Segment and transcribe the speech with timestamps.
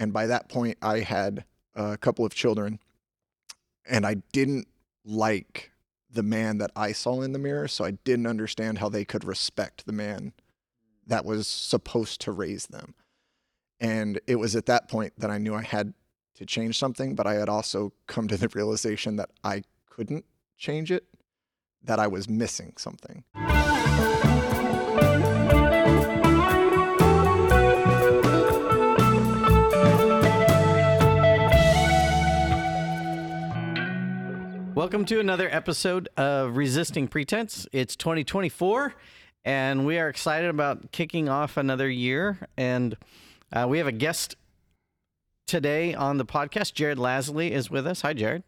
[0.00, 1.44] And by that point, I had
[1.74, 2.80] a couple of children,
[3.86, 4.66] and I didn't
[5.04, 5.72] like
[6.10, 7.68] the man that I saw in the mirror.
[7.68, 10.32] So I didn't understand how they could respect the man
[11.06, 12.94] that was supposed to raise them.
[13.78, 15.92] And it was at that point that I knew I had
[16.36, 20.24] to change something, but I had also come to the realization that I couldn't
[20.56, 21.04] change it,
[21.82, 23.24] that I was missing something.
[34.80, 37.66] Welcome to another episode of Resisting Pretense.
[37.70, 38.94] It's 2024,
[39.44, 42.48] and we are excited about kicking off another year.
[42.56, 42.96] And
[43.52, 44.36] uh, we have a guest
[45.46, 46.72] today on the podcast.
[46.72, 48.00] Jared Lasley is with us.
[48.00, 48.42] Hi, Jared.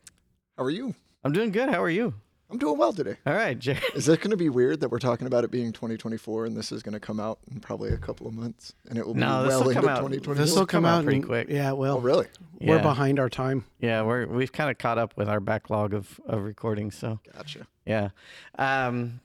[0.57, 0.95] How are you?
[1.23, 1.69] I'm doing good.
[1.69, 2.15] How are you?
[2.53, 3.17] I'm doing well today.
[3.27, 3.83] All right, Jared.
[3.95, 6.71] Is it going to be weird that we're talking about it being 2024 and this
[6.71, 9.43] is going to come out in probably a couple of months and it will No,
[9.45, 10.35] be well into come 2024?
[10.35, 11.49] this This will will come come out out pretty in- quick.
[11.49, 12.27] Yeah, well, oh, really?
[12.61, 13.65] we're behind our time.
[13.81, 16.95] Yeah, we're we've kind of caught up with our backlog of of recordings.
[16.95, 17.67] So Gotcha.
[17.87, 18.11] yeah.
[18.59, 19.21] Um,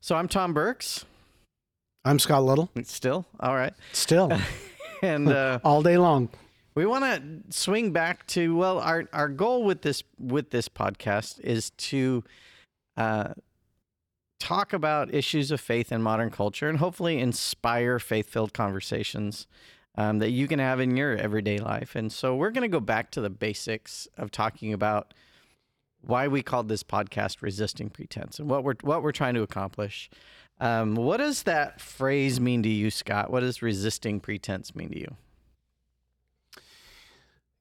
[0.00, 1.04] so I'm Tom Burks.
[2.04, 2.68] I'm Scott Little.
[2.82, 4.32] Still all right, Still,
[5.02, 6.30] and uh, all day long.
[6.74, 11.38] We want to swing back to well, our our goal with this with this podcast
[11.40, 12.24] is to
[12.96, 13.34] uh,
[14.38, 19.46] talk about issues of faith in modern culture and hopefully inspire faith filled conversations
[19.96, 21.94] um, that you can have in your everyday life.
[21.94, 25.14] And so we're going to go back to the basics of talking about
[26.00, 30.10] why we called this podcast "Resisting Pretense" and what we're what we're trying to accomplish.
[30.60, 33.30] Um, what does that phrase mean to you, Scott?
[33.30, 35.16] What does resisting pretense mean to you?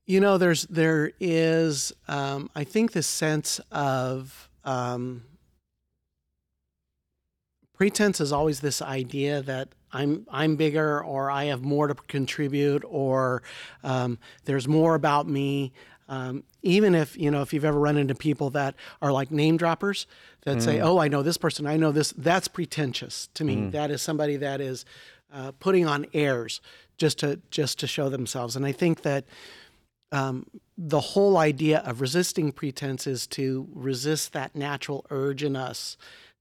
[0.05, 5.23] You know, there's there is, um, I think, this sense of um,
[7.73, 12.83] pretense is always this idea that I'm I'm bigger, or I have more to contribute,
[12.87, 13.43] or
[13.83, 15.73] um, there's more about me.
[16.07, 19.57] Um, even if you know if you've ever run into people that are like name
[19.57, 20.07] droppers
[20.43, 23.55] that say, "Oh, I know this person, I know this," that's pretentious to me.
[23.71, 24.85] That is somebody that is
[25.33, 26.61] uh, putting on airs
[26.97, 28.55] just to just to show themselves.
[28.55, 29.25] And I think that
[30.11, 30.45] um,
[30.77, 35.97] the whole idea of resisting pretense is to resist that natural urge in us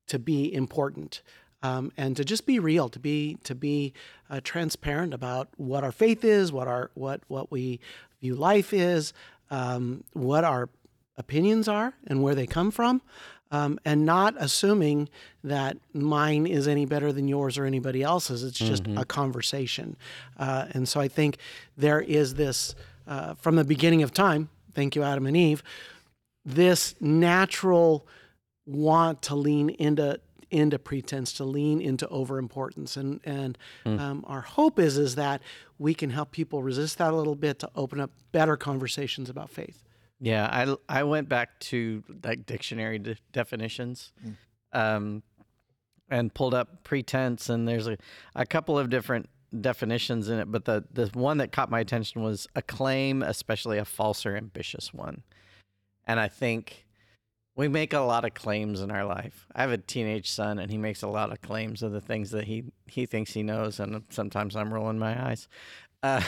[0.06, 1.22] to be important
[1.62, 3.92] um, and to just be real, to be to be
[4.28, 7.81] uh, transparent about what our faith is, what our what what we
[8.20, 9.12] view life is,
[9.50, 10.69] um, what our
[11.16, 13.02] opinions are, and where they come from.
[13.52, 15.08] Um, and not assuming
[15.42, 18.44] that mine is any better than yours or anybody else's.
[18.44, 19.97] It's just a conversation.
[20.38, 21.37] Uh, and so I think
[21.76, 22.76] there is this,
[23.06, 25.62] uh, from the beginning of time, thank you, Adam and Eve,
[26.44, 28.06] this natural
[28.66, 34.78] want to lean into into pretense, to lean into overimportance, and and um, our hope
[34.78, 35.41] is is that
[35.78, 39.50] we can help people resist that a little bit to open up better conversations about
[39.50, 39.82] faith.
[40.21, 44.12] Yeah, I I went back to like dictionary de- definitions,
[44.72, 45.22] um,
[46.09, 47.97] and pulled up pretense, and there's a,
[48.34, 49.28] a couple of different
[49.59, 53.78] definitions in it, but the the one that caught my attention was a claim, especially
[53.78, 55.22] a false or ambitious one,
[56.06, 56.87] and I think
[57.56, 59.47] we make a lot of claims in our life.
[59.55, 62.31] I have a teenage son, and he makes a lot of claims of the things
[62.31, 65.49] that he he thinks he knows, and sometimes I'm rolling my eyes.
[66.03, 66.22] Uh,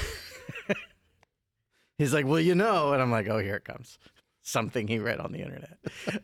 [1.99, 3.99] he's like, "Well, you know," and I'm like, "Oh, here it comes."
[4.43, 5.79] Something he read on the internet.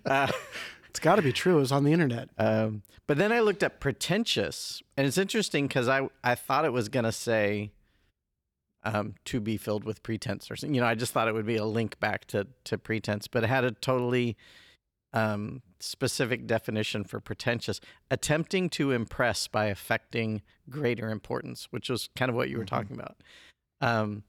[0.04, 0.30] Uh,
[0.88, 1.56] It's got to be true.
[1.58, 2.30] It was on the internet.
[2.38, 6.72] um, but then I looked up pretentious, and it's interesting because I I thought it
[6.72, 7.70] was gonna say
[8.82, 10.74] um, to be filled with pretense or something.
[10.74, 13.44] You know, I just thought it would be a link back to to pretense, but
[13.44, 14.36] it had a totally
[15.14, 22.28] um, specific definition for pretentious: attempting to impress by affecting greater importance, which was kind
[22.28, 22.68] of what you were Mhm.
[22.68, 23.16] talking about.
[23.80, 24.22] Um,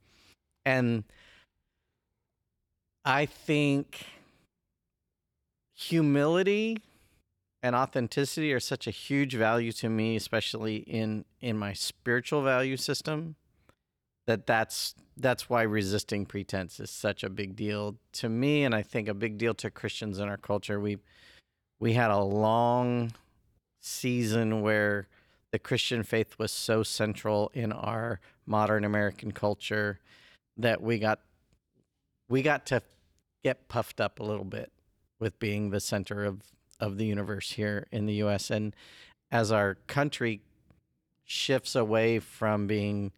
[0.66, 1.04] and
[3.04, 4.06] I think
[5.80, 6.78] humility
[7.64, 12.76] and authenticity are such a huge value to me especially in in my spiritual value
[12.76, 13.38] system
[14.28, 18.82] that that's that's why resisting pretense is such a big deal to me and i
[18.82, 20.82] think a big deal to christians in our culture.
[20.82, 20.98] We
[21.80, 23.14] we had a long
[23.80, 25.08] season where
[25.54, 30.02] the christian faith was so central in our modern american culture
[30.58, 31.22] that we got
[32.28, 32.82] we got to
[33.46, 34.74] get puffed up a little bit
[35.20, 36.44] with being the center of
[36.80, 38.76] of the universe here in the US and
[39.32, 40.42] as our country
[41.26, 43.12] shifts away from being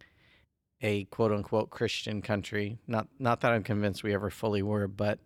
[0.80, 5.18] a quote unquote Christian country not not that I'm convinced we ever fully were but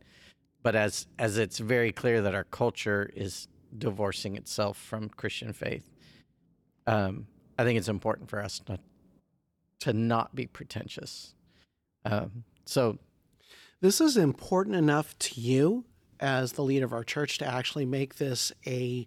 [0.62, 5.90] but as as it's very clear that our culture is divorcing itself from Christian faith
[6.86, 7.26] um
[7.58, 8.80] I think it's important for us not
[9.80, 11.34] to not be pretentious.
[12.04, 12.98] Um, so
[13.80, 15.84] This is important enough to you
[16.20, 19.06] as the leader of our church to actually make this a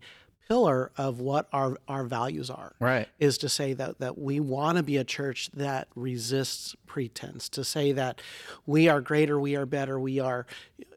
[0.50, 2.74] pillar of what our, our values are.
[2.80, 7.50] right, Is to say that, that we want to be a church that resists pretense,
[7.50, 8.20] to say that
[8.66, 10.48] we are greater, we are better, we are,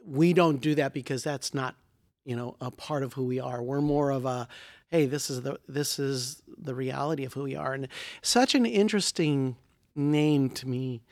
[0.07, 1.75] we don't do that because that's not,
[2.25, 3.63] you know, a part of who we are.
[3.63, 4.49] We're more of a,
[4.89, 7.75] hey, this is the, this is the reality of who we are.
[7.75, 7.89] And
[8.23, 9.57] such an interesting
[9.95, 11.03] name to me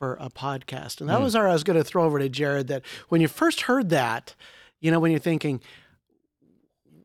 [0.00, 1.00] for a podcast.
[1.00, 1.24] And that hmm.
[1.24, 3.90] was where I was going to throw over to Jared that when you first heard
[3.90, 4.34] that,
[4.80, 5.60] you know, when you're thinking,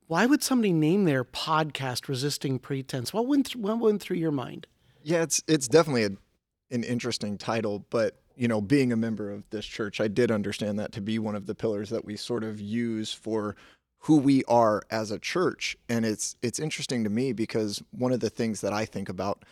[0.07, 3.11] why would somebody name their podcast "Resisting Pretense"?
[3.13, 4.65] What went th- what went through your mind?
[5.03, 6.11] Yeah, it's it's definitely a,
[6.71, 10.79] an interesting title, but you know, being a member of this church, I did understand
[10.79, 13.55] that to be one of the pillars that we sort of use for
[13.99, 15.75] who we are as a church.
[15.89, 19.43] And it's it's interesting to me because one of the things that I think about,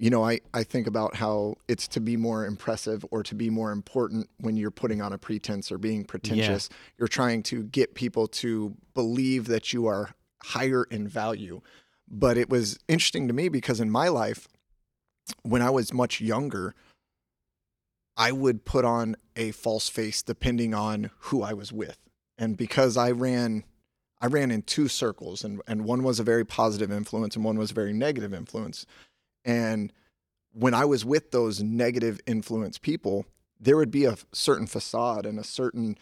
[0.00, 3.50] you know, I, I think about how it's to be more impressive or to be
[3.50, 6.70] more important when you're putting on a pretense or being pretentious.
[6.96, 11.60] You're trying to get people to believe that you are higher in value.
[12.08, 14.48] But it was interesting to me because in my life,
[15.42, 16.74] when I was much younger,
[18.16, 21.98] I would put on a false face depending on who I was with.
[22.38, 23.64] And because I ran
[24.22, 27.58] I ran in two circles and, and one was a very positive influence and one
[27.58, 28.84] was a very negative influence.
[29.44, 29.92] And
[30.52, 33.26] when I was with those negative influence people,
[33.58, 35.96] there would be a certain facade and a certain,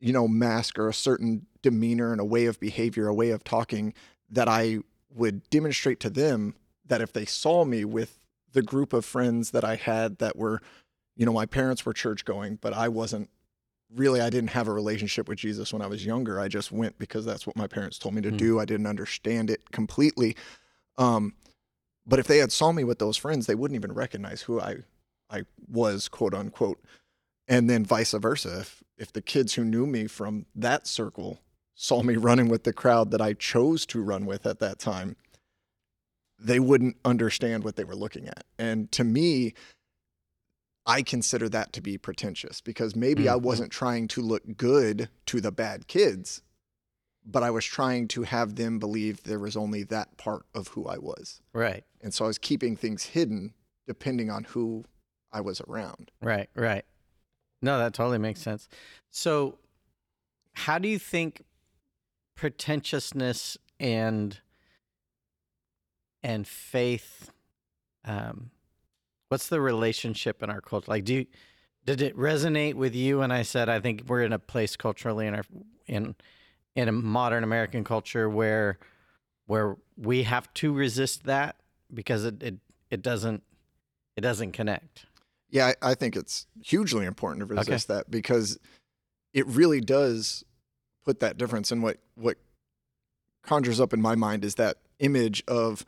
[0.00, 3.44] you know, mask or a certain demeanor and a way of behavior, a way of
[3.44, 3.94] talking
[4.30, 4.80] that I
[5.14, 6.54] would demonstrate to them
[6.84, 8.18] that if they saw me with
[8.52, 10.60] the group of friends that I had that were,
[11.16, 13.30] you know, my parents were church going, but I wasn't
[13.94, 16.40] really, I didn't have a relationship with Jesus when I was younger.
[16.40, 18.36] I just went because that's what my parents told me to Mm.
[18.36, 18.58] do.
[18.58, 20.36] I didn't understand it completely.
[20.98, 21.34] Um,
[22.06, 24.76] but if they had saw me with those friends, they wouldn't even recognize who I,
[25.30, 26.82] I was, quote unquote.
[27.48, 28.60] And then vice versa.
[28.60, 31.40] If, if the kids who knew me from that circle
[31.74, 35.16] saw me running with the crowd that I chose to run with at that time,
[36.38, 38.44] they wouldn't understand what they were looking at.
[38.58, 39.54] And to me,
[40.84, 43.42] I consider that to be pretentious because maybe I Mhm.
[43.42, 46.42] wasn't trying to look good to the bad kids,
[47.26, 50.86] but I was trying to have them believe there was only that part of who
[50.86, 51.40] I was.
[51.52, 53.52] right, And so I was keeping things hidden
[53.86, 54.84] depending on who
[55.32, 56.10] I was around.
[56.22, 56.84] right, right.
[57.62, 58.68] No, that totally makes sense.
[59.10, 59.58] So,
[60.54, 61.42] how do you think
[62.36, 64.40] pretentiousness and
[66.22, 67.30] and faith
[68.04, 68.50] um
[69.28, 71.26] what's the relationship in our culture like do you
[71.84, 75.26] did it resonate with you when i said i think we're in a place culturally
[75.26, 75.44] in our
[75.86, 76.14] in
[76.76, 78.78] in a modern american culture where
[79.46, 81.56] where we have to resist that
[81.92, 82.54] because it it,
[82.90, 83.42] it doesn't
[84.16, 85.06] it doesn't connect
[85.50, 88.58] Yeah, I, I think it's hugely important to resist that because
[89.32, 90.44] it really does
[91.04, 91.70] put that difference.
[91.70, 92.36] in what what
[93.42, 95.84] conjures up in my mind is that image of,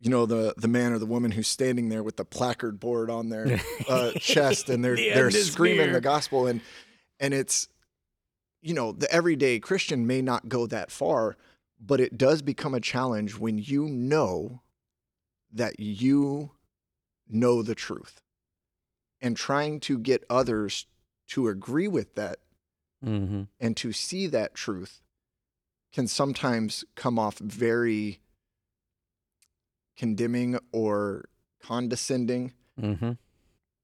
[0.00, 3.10] you know, the the man or the woman who's standing there with the placard board
[3.10, 5.94] on their uh, chest and they're The they're screaming near.
[5.94, 6.60] the gospel and
[7.18, 7.68] and it's
[8.62, 11.36] you know the everyday Christian may not go that far,
[11.80, 14.62] but it does become a challenge when you know
[15.52, 16.50] that you
[17.28, 18.20] know the truth
[19.20, 20.86] and trying to get others
[21.28, 22.38] to agree with that
[23.04, 23.42] mm-hmm.
[23.58, 25.02] and to see that truth
[25.92, 28.20] can sometimes come off very
[29.96, 31.24] condemning or
[31.62, 32.52] condescending.
[32.80, 33.12] Mm-hmm.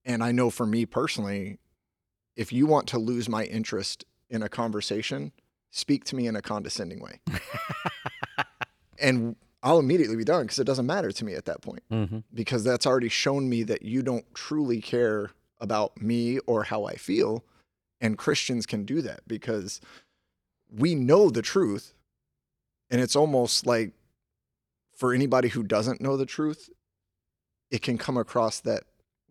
[0.04, 1.58] And I know for me personally,
[2.36, 5.30] if you want to lose my interest in a conversation,
[5.70, 7.20] speak to me in a condescending way.
[8.98, 12.18] and I'll immediately be done because it doesn't matter to me at that point mm-hmm.
[12.34, 16.96] because that's already shown me that you don't truly care about me or how I
[16.96, 17.44] feel.
[18.00, 19.80] And Christians can do that because
[20.68, 21.94] we know the truth.
[22.90, 23.92] And it's almost like
[24.96, 26.68] for anybody who doesn't know the truth,
[27.70, 28.84] it can come across that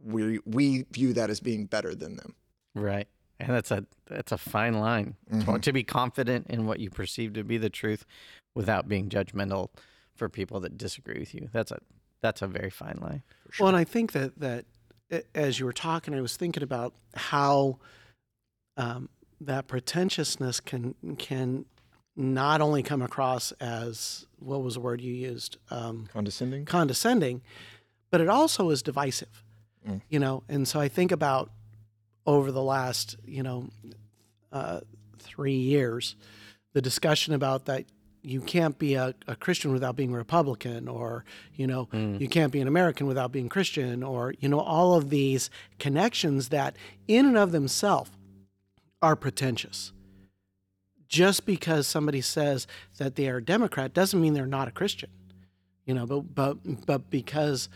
[0.04, 2.36] we we view that as being better than them.
[2.74, 3.08] Right.
[3.42, 5.62] And that's a that's a fine line to- Mhm.
[5.62, 8.06] to be confident in what you perceive to be the truth
[8.54, 9.70] without being judgmental
[10.16, 11.50] for people that disagree with you.
[11.52, 11.80] That's a
[12.22, 13.24] that's a very fine line.
[13.48, 13.64] For sure.
[13.66, 14.66] Well, and I think that that
[15.36, 17.80] as you were talking, I was thinking about how
[18.78, 21.66] um, that pretentiousness can can
[22.16, 26.66] not only come across as what was the word you used um, Condescending?
[26.66, 27.42] condescending,
[28.12, 29.44] but it also is divisive.
[29.88, 30.02] Mm.
[30.10, 31.52] You know, and so I think about
[32.26, 33.70] over the last you know
[34.52, 34.82] uh,
[35.20, 36.16] three years,
[36.74, 37.86] the discussion about that
[38.24, 41.26] you can't be a, a Christian without being a Republican, or
[41.56, 42.22] you know, Mm.
[42.22, 45.50] you can't be an American without being Christian, or you know, all of these
[45.80, 46.76] connections that,
[47.08, 48.12] in and of themselves,
[49.02, 49.92] are pretentious.
[51.08, 55.10] Just because somebody says that they are a Democrat doesn't mean they're not a Christian,
[55.86, 56.06] you know.
[56.06, 57.68] But but but because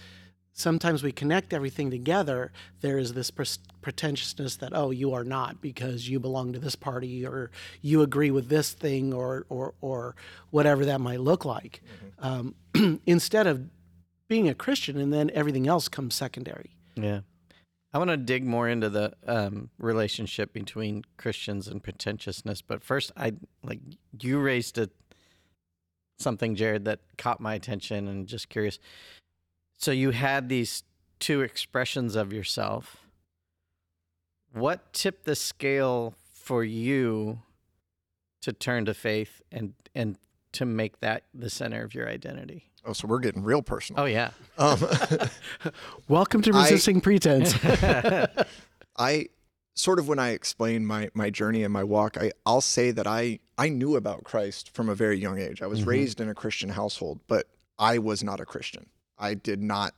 [0.56, 5.62] sometimes we connect everything together, there is this pres- pretentiousness that oh, you are not
[5.62, 10.16] because you belong to this party or you agree with this thing or or or
[10.50, 11.84] whatever that might look like,
[12.20, 12.56] um,
[13.06, 13.70] instead of
[14.28, 16.72] being a Christian and then everything else comes secondary.
[16.96, 17.20] Yeah.
[17.94, 23.12] I want to dig more into the um, relationship between Christians and pretentiousness, but first,
[23.16, 23.34] I
[23.64, 23.80] like
[24.20, 24.90] you raised a
[26.20, 28.80] something, Jared, that caught my attention, and just curious.
[29.78, 30.84] So you had these
[31.20, 32.98] two expressions of yourself.
[34.54, 37.40] What tipped the scale for you
[38.42, 40.18] to turn to faith and and
[40.54, 42.72] to make that the center of your identity?
[42.86, 44.04] Oh, so we're getting real personal.
[44.04, 44.30] Oh yeah.
[44.58, 44.80] Um,
[46.08, 47.54] Welcome to I- resisting pretense.
[48.98, 49.28] I
[49.74, 53.08] sort of when I explain my my journey and my walk, I I'll say that
[53.08, 55.62] I I knew about Christ from a very young age.
[55.62, 55.88] I was Mhm.
[55.88, 58.86] raised in a Christian household, but I was not a Christian.
[59.18, 59.94] I did not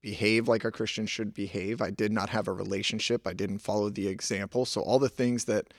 [0.00, 1.80] behave like a Christian should behave.
[1.82, 3.26] I did not have a relationship.
[3.26, 4.64] I didn't follow the example.
[4.64, 5.74] So all the things that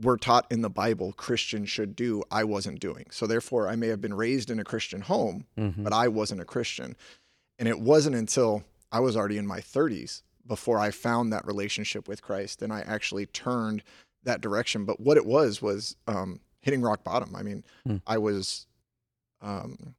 [0.00, 3.06] were taught in the Bible Christians should do, I wasn't doing.
[3.10, 5.82] So therefore I may have been raised in a Christian home, Mhm.
[5.82, 6.96] but I wasn't a Christian.
[7.58, 8.62] And it wasn't until
[8.92, 12.80] I was already in my 30s before I found that relationship with Christ and I
[12.82, 13.82] actually turned
[14.22, 14.84] that direction.
[14.84, 17.34] But what it was was um, hitting rock bottom.
[17.34, 17.96] I mean, Hmm.
[18.06, 18.66] I was
[19.42, 19.94] um,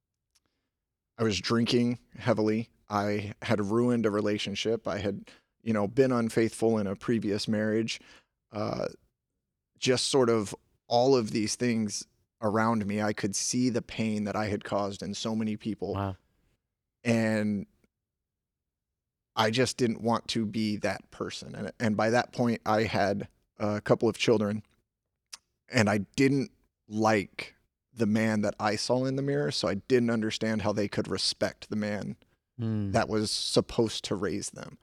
[1.21, 2.69] I was drinking heavily.
[2.89, 4.87] I had ruined a relationship.
[4.87, 5.29] I had,
[5.61, 8.01] you know, been unfaithful in a previous marriage.
[8.51, 8.87] Uh,
[9.77, 10.55] just sort of
[10.87, 12.07] all of these things
[12.41, 15.93] around me, I could see the pain that I had caused in so many people
[15.93, 16.15] Wow.
[17.03, 17.67] and
[19.35, 21.53] I just didn't want to be that person.
[21.53, 23.27] And and by that point, I had
[23.59, 24.63] a couple of children,
[25.69, 26.51] and I didn't
[26.89, 27.55] like
[27.93, 31.07] the man that I saw in the mirror, so I didn't understand how they could
[31.07, 32.15] respect the man
[32.59, 32.91] Mm.
[32.91, 34.77] that was supposed to raise them.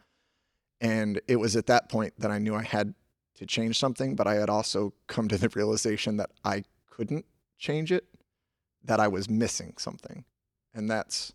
[0.80, 2.94] And it was at that point that I knew I had
[3.36, 7.24] to change something, but I had also come to the realization that I couldn't
[7.58, 8.04] change it,
[8.82, 10.24] that I was missing something.
[10.74, 11.32] And that's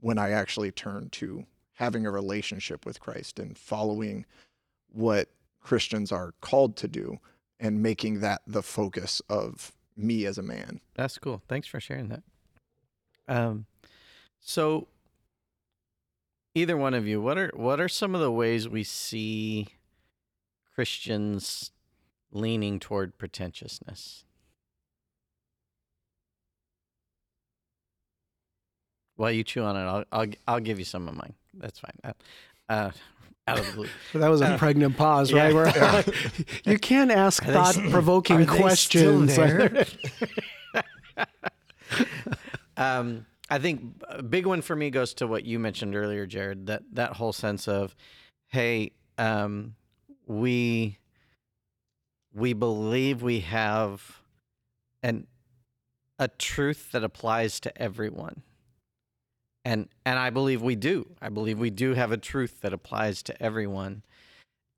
[0.00, 4.26] when I actually turned to having a relationship with Christ and following
[4.88, 5.28] what
[5.60, 7.18] Christians are called to do
[7.60, 10.80] and making that the focus of me as a man.
[10.94, 11.42] That's cool.
[11.48, 12.22] Thanks for sharing that.
[13.28, 13.66] Um,
[14.40, 14.88] so
[16.54, 19.68] either one of you, what are what are some of the ways we see
[20.74, 21.70] Christians
[22.32, 24.24] leaning toward pretentiousness?
[29.16, 31.34] While you chew on it, I'll I'll, I'll give you some of mine.
[31.54, 31.98] That's fine.
[32.02, 32.12] Uh,
[32.68, 32.90] uh,
[33.46, 33.88] out of the blue.
[34.20, 35.44] that was a Uh, pregnant pause, yeah.
[35.44, 35.54] right?
[35.54, 36.02] Where Yeah.
[36.64, 39.36] you can't ask Are thought-provoking are they still questions.
[39.36, 39.86] there?
[42.76, 46.66] um, I think a big one for me goes to what you mentioned earlier, Jared.
[46.66, 47.94] That that whole sense of,
[48.48, 49.74] hey, um,
[50.26, 50.98] we
[52.34, 54.20] we believe we have
[55.02, 55.26] an
[56.18, 58.42] a truth that applies to everyone.
[59.64, 61.06] And and I believe we do.
[61.22, 64.02] I believe we do have a truth that applies to everyone.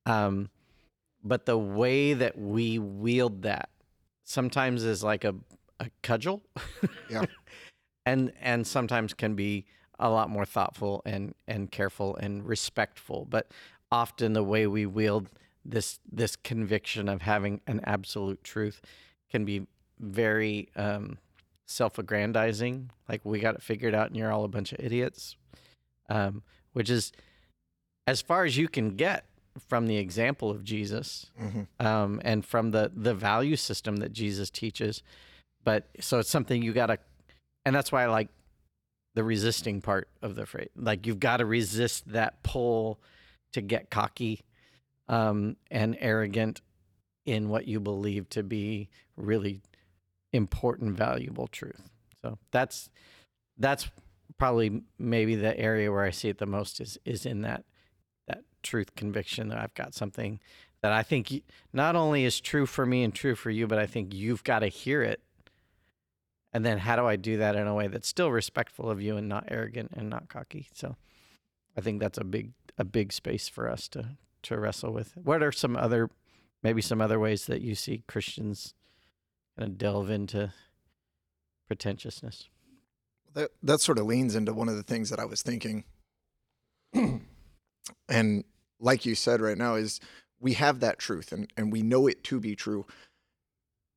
[0.05, 0.51] Um,
[1.25, 3.69] but the way that we wield that
[4.23, 5.35] sometimes is like a,
[5.81, 6.43] a cudgel.
[7.11, 7.25] Yeah.
[8.07, 9.67] and and sometimes can be
[9.99, 13.27] a lot more thoughtful and and careful and respectful.
[13.29, 13.51] But
[13.91, 15.29] often the way we wield
[15.65, 18.81] this this conviction of having an absolute truth
[19.31, 19.67] can be
[19.99, 21.19] very um,
[21.67, 22.91] self-aggrandizing.
[23.09, 25.37] Like we got it figured out, and you're all a bunch of idiots.
[26.09, 26.43] Um,
[26.73, 27.11] which is
[28.07, 29.25] as far as you can get
[29.69, 31.67] from the example of Jesus Mhm.
[31.85, 35.03] um, and from the the value system that Jesus teaches.
[35.65, 36.99] But so it's something you got to,
[37.65, 38.29] and that's why I like
[39.15, 40.69] the resisting part of the phrase.
[40.77, 43.01] Like you've got to resist that pull
[43.53, 44.43] to get cocky
[45.09, 46.61] um, and arrogant
[47.25, 49.63] in what you believe to be really
[50.37, 51.91] important, valuable truth.
[52.23, 52.91] So that's
[53.59, 53.89] that's
[54.39, 57.65] probably maybe the area where I see it the most is is in that
[58.29, 60.41] that truth conviction that I've got something
[60.83, 63.87] that I think not only is true for me and true for you, but I
[63.87, 65.21] think you've got to hear it.
[66.53, 69.17] And then how do I do that in a way that's still respectful of you
[69.17, 70.69] and not arrogant and not cocky?
[70.73, 70.97] So
[71.77, 75.13] I think that's a big a big space for us to to wrestle with.
[75.17, 76.09] What are some other
[76.63, 78.75] maybe some other ways that you see Christians
[79.57, 80.53] kind of delve into
[81.69, 82.49] pretentiousness.
[83.35, 85.85] That that sort of leans into one of the things that I was thinking.
[88.09, 88.45] and
[88.79, 90.01] like you said right now is
[90.41, 92.87] we have that truth and, and we know it to be true.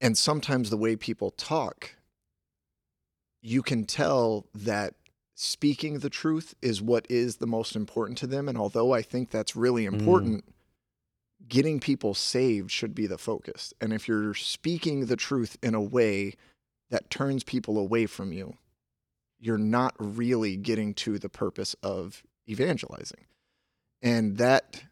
[0.01, 1.95] And sometimes the way people talk,
[3.41, 4.95] you can tell that
[5.35, 8.47] speaking the truth is what is the most important to them.
[8.47, 9.93] And although I think that's really mm.
[9.93, 10.45] important,
[11.49, 13.73] getting people saved should be the focus.
[13.81, 16.35] And if you're speaking the truth in a way
[16.89, 18.55] that turns people away from you,
[19.39, 23.25] you're not really getting to the purpose of evangelizing.
[24.01, 24.83] And that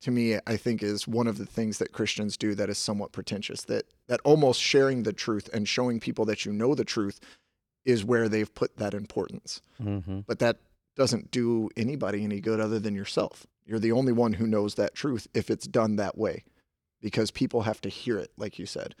[0.00, 3.12] to me I think is one of the things that Christians do that is somewhat
[3.12, 7.20] pretentious that that almost sharing the truth and showing people that you know the truth
[7.84, 9.60] is where they've put that importance.
[9.82, 10.20] Mm-hmm.
[10.26, 10.58] But that
[10.96, 13.46] doesn't do anybody any good other than yourself.
[13.68, 16.44] You're the only one who knows that truth if it's done that way
[17.02, 18.94] because people have to hear it like you said.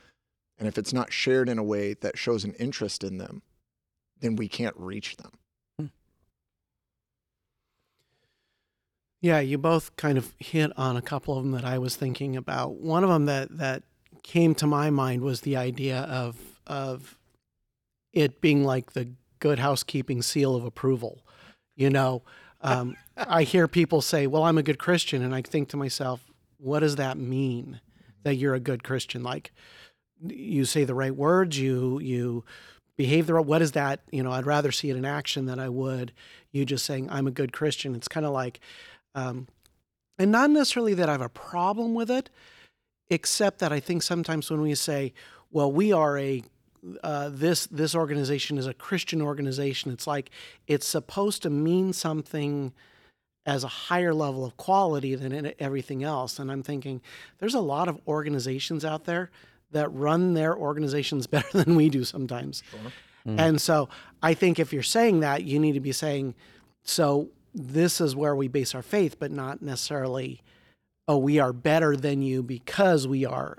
[0.58, 3.42] And if it's not shared in a way that shows an interest in them,
[4.20, 5.30] then we can't reach them.
[5.78, 5.86] Hmm.
[9.22, 12.36] Yeah, you both kind of hit on a couple of them that I was thinking
[12.36, 12.74] about.
[12.74, 13.84] One of them that that
[14.22, 17.16] came to my mind was the idea of of
[18.12, 19.08] it being like the
[19.38, 21.24] good housekeeping seal of approval.
[21.74, 22.22] You know,
[22.60, 26.24] um, I hear people say, "Well, I'm a good Christian," and I think to myself,
[26.58, 27.80] "What does that mean?
[28.24, 29.22] That you're a good Christian?
[29.22, 29.52] Like,
[30.26, 32.44] you say the right words, you you
[32.96, 33.46] behave the right.
[33.46, 34.00] What is that?
[34.10, 36.12] You know, I'd rather see it in action than I would
[36.52, 37.94] you just saying I'm a good Christian.
[37.94, 38.60] It's kind of like
[39.14, 39.48] um,
[40.18, 42.30] and not necessarily that I have a problem with it,
[43.10, 45.12] except that I think sometimes when we say,
[45.50, 46.42] "Well, we are a
[47.02, 50.30] uh, this this organization is a Christian organization," it's like
[50.66, 52.72] it's supposed to mean something
[53.46, 56.38] as a higher level of quality than everything else.
[56.38, 57.00] And I'm thinking,
[57.38, 59.30] there's a lot of organizations out there
[59.70, 62.62] that run their organizations better than we do sometimes.
[63.26, 63.88] And so
[64.22, 66.34] I think if you're saying that, you need to be saying,
[66.82, 70.42] so this is where we base our faith, but not necessarily,
[71.06, 73.58] oh, we are better than you because we are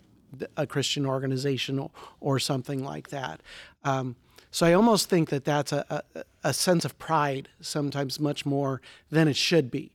[0.58, 3.42] a Christian organization or, or something like that.
[3.84, 4.16] Um,
[4.52, 8.82] so I almost think that that's a, a, a sense of pride, sometimes much more
[9.10, 9.92] than it should be.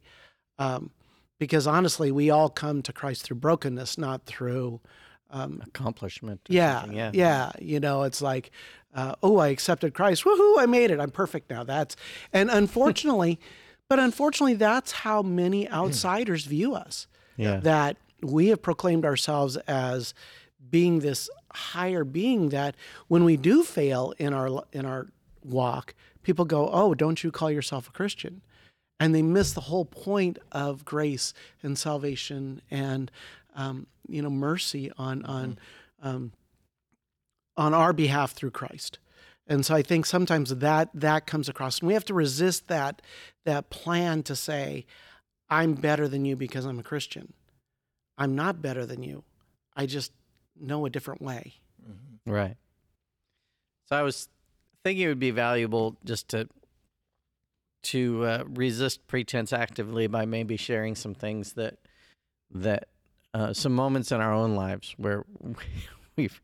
[0.58, 0.90] Um,
[1.38, 4.80] because honestly, we all come to Christ through brokenness, not through
[5.66, 6.40] Accomplishment.
[6.48, 7.50] yeah, yeah, yeah.
[7.58, 8.52] You know, it's like,
[8.94, 10.24] uh, oh, I accepted Christ.
[10.24, 10.58] Woohoo!
[10.58, 11.00] I made it.
[11.00, 11.64] I'm perfect now.
[11.64, 11.96] That's
[12.32, 13.40] and unfortunately,
[13.88, 17.08] but unfortunately, that's how many outsiders view us.
[17.36, 17.56] Yeah.
[17.56, 20.14] That we have proclaimed ourselves as
[20.70, 22.48] being this higher being.
[22.50, 22.74] That
[23.08, 25.08] when we do fail in our in our
[25.44, 28.42] walk, people go, "Oh, don't you call yourself a Christian?"
[29.00, 33.10] and they miss the whole point of grace and salvation and
[33.54, 35.58] um, you know mercy on on
[36.02, 36.32] um,
[37.56, 38.98] on our behalf through Christ.
[39.46, 43.02] And so I think sometimes that that comes across, and we have to resist that
[43.44, 44.86] that plan to say,
[45.50, 47.34] "I'm better than you because I'm a Christian."
[48.16, 49.24] I'm not better than you.
[49.76, 50.12] I just
[50.58, 51.54] know a different way.
[52.26, 52.56] Right.
[53.86, 54.28] So I was
[54.82, 56.48] thinking it would be valuable just to
[57.82, 61.76] to uh, resist pretense actively by maybe sharing some things that
[62.50, 62.88] that
[63.34, 65.24] uh, some moments in our own lives where
[66.16, 66.40] we've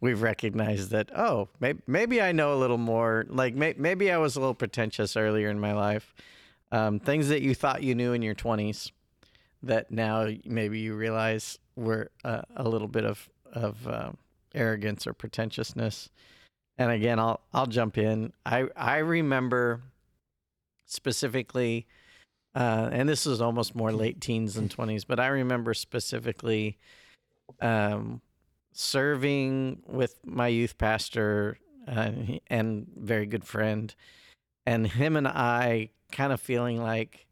[0.00, 4.18] we've recognized that oh maybe, maybe I know a little more like may, maybe I
[4.18, 6.14] was a little pretentious earlier in my life
[6.70, 8.92] um, things that you thought you knew in your 20s
[9.66, 14.16] that now maybe you realize were uh, a little bit of of um,
[14.54, 16.10] arrogance or pretentiousness.
[16.78, 18.32] And again, I'll I'll jump in.
[18.44, 19.82] I I remember
[20.84, 21.86] specifically,
[22.54, 26.78] uh, and this is almost more late teens than twenties, but I remember specifically
[27.60, 28.20] um,
[28.72, 32.10] serving with my youth pastor uh,
[32.48, 33.94] and very good friend,
[34.66, 37.25] and him and I kind of feeling like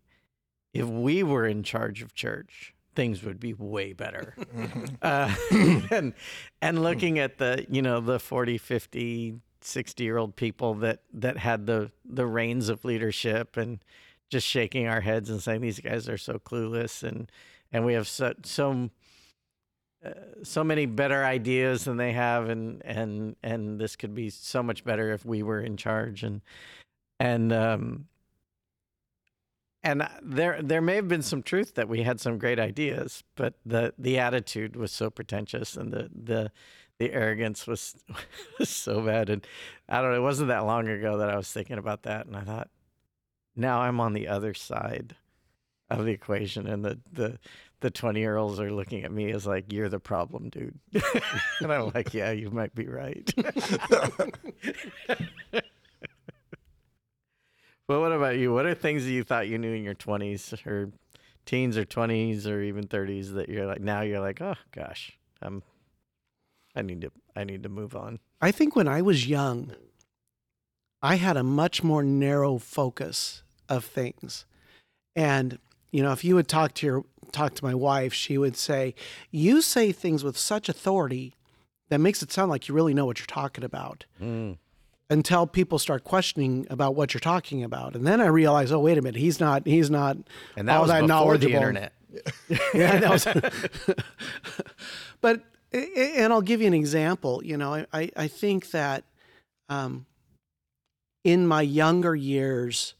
[0.75, 4.35] if we were in charge of church, things would be way better.
[5.03, 5.35] uh,
[5.91, 6.13] and
[6.61, 11.39] and looking at the, you know, the 40, 50, 60 year old people that that
[11.39, 13.79] had the the reins of leadership and
[14.29, 17.31] just shaking our heads and saying these guys are so clueless and
[17.73, 18.91] and we have so so
[20.05, 20.11] uh,
[20.43, 24.85] so many better ideas than they have and and and this could be so much
[24.85, 26.43] better if we were in charge and
[27.19, 28.07] and um
[29.85, 33.55] and there there may have been some truth that we had some great ideas, but
[33.65, 36.51] the the attitude was so pretentious and the the
[36.99, 37.97] the arrogance was,
[38.59, 39.29] was so bad.
[39.29, 39.47] And
[39.89, 42.37] I don't know, it wasn't that long ago that I was thinking about that, and
[42.37, 42.71] I thought,
[43.57, 45.17] now I'm on the other side
[45.91, 47.39] of the equation, and the the
[47.81, 50.79] the twenty year olds are looking at me as like, "You're the problem, dude,"
[51.61, 53.33] and I'm like, "Yeah, you might be right."
[57.87, 58.53] But what about you?
[58.53, 60.91] What are things that you thought you knew in your 20s or
[61.45, 65.63] teens or 20s or even 30s that you're like now you're like, "Oh gosh, I'm
[66.75, 69.73] I need to I need to move on." I think when I was young,
[71.03, 74.47] I had a much more narrow focus of things.
[75.15, 75.59] And
[75.91, 78.95] you know, if you would talk to your talk to my wife, she would say,
[79.31, 81.35] "You say things with such authority
[81.91, 84.57] that makes it sound like you really know what you're talking about." Mm.
[85.11, 88.97] Until people start questioning about what you're talking about, and then I realize, oh wait
[88.97, 90.17] a minute, he's not he's not
[90.57, 91.53] And that all was that knowledgeable.
[91.53, 91.93] the internet.
[92.75, 93.27] yeah, that was.
[95.21, 97.43] but and I'll give you an example.
[97.45, 99.05] You know, I I think that
[99.69, 100.07] um,
[101.23, 102.95] in my younger years,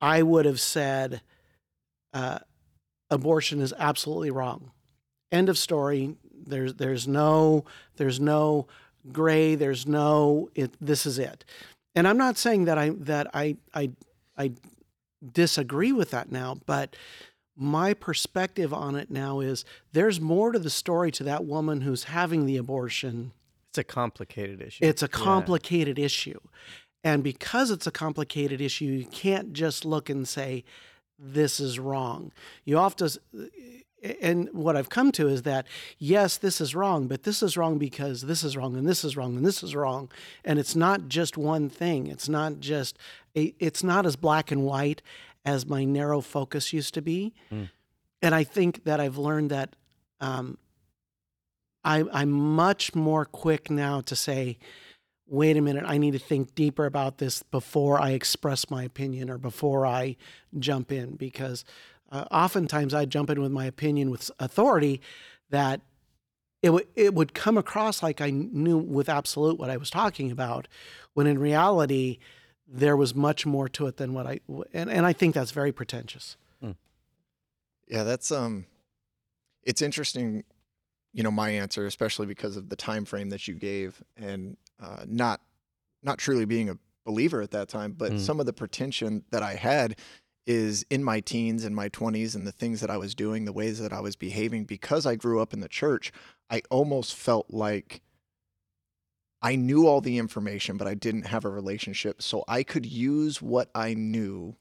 [0.00, 1.20] I would have said
[2.12, 2.38] uh,
[3.10, 4.70] abortion is absolutely wrong.
[5.32, 6.16] End of story.
[6.32, 7.64] There's there's no
[7.96, 8.68] there's no
[9.12, 9.54] gray.
[9.54, 10.74] There's no it.
[10.80, 11.44] This is it.
[11.94, 13.90] And I'm not saying that I that I I
[14.36, 14.52] I
[15.32, 16.94] disagree with that now, but
[17.56, 22.04] my perspective on it now is there's more to the story to that woman who's
[22.04, 23.32] having the abortion.
[23.70, 24.84] It's a complicated issue.
[24.84, 25.10] It's a Yeah.
[25.24, 26.38] complicated issue.
[27.02, 30.64] And because it's a complicated issue, you can't just look and say,
[31.18, 32.32] this is wrong.
[32.64, 33.18] You have to,
[34.20, 35.66] and what I've come to is that,
[35.98, 39.16] yes, this is wrong, but this is wrong because this is wrong, and this is
[39.16, 40.10] wrong, and this is wrong.
[40.44, 42.06] And it's not just one thing.
[42.06, 42.98] It's not just,
[43.36, 45.02] a, it's not as black and white
[45.44, 47.34] as my narrow focus used to be.
[47.52, 47.70] Mm.
[48.22, 49.76] And I think that I've learned that
[50.20, 50.58] um,
[51.84, 54.58] I, I'm much more quick now to say,
[55.28, 59.30] wait a minute, I need to think deeper about this before I express my opinion
[59.30, 60.16] or before I
[60.58, 61.16] jump in.
[61.16, 61.64] Because
[62.12, 65.00] uh, oftentimes I'd jump in with my opinion with authority
[65.50, 65.80] that
[66.62, 70.30] it, w- it would come across like I knew with absolute what I was talking
[70.30, 70.68] about,
[71.14, 72.18] when in reality,
[72.66, 74.40] there was much more to it than what I,
[74.72, 76.36] and, and I think that's very pretentious.
[77.88, 78.66] Yeah, that's um
[79.62, 80.42] it's interesting,
[81.12, 85.04] you know, my answer, especially because of the time frame that you gave and uh,
[85.06, 85.40] not
[86.02, 88.20] not truly being a believer at that time, but Mm.
[88.20, 89.98] some of the pretension that I had
[90.46, 93.52] is in my teens and my 20s and the things that I was doing, the
[93.52, 96.12] ways that I was behaving because I grew up in the church,
[96.48, 98.00] I almost felt like
[99.42, 102.22] I knew all the information, but I didn't have a relationship.
[102.22, 104.56] So I could use what I knew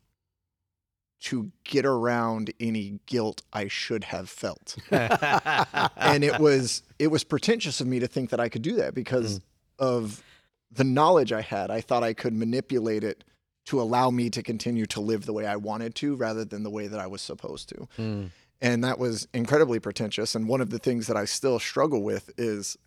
[1.21, 4.75] to get around any guilt I should have felt.
[4.91, 8.93] and it was it was pretentious of me to think that I could do that
[8.93, 9.43] because hmm.
[9.79, 10.23] of
[10.71, 11.71] the knowledge I had.
[11.71, 13.23] I thought I could manipulate it
[13.65, 16.69] to allow me to continue to live the way I wanted to rather than the
[16.69, 17.87] way that I was supposed to.
[17.97, 18.29] Mm.
[18.61, 20.35] And that was incredibly pretentious.
[20.35, 22.77] And one of the things that I still struggle with is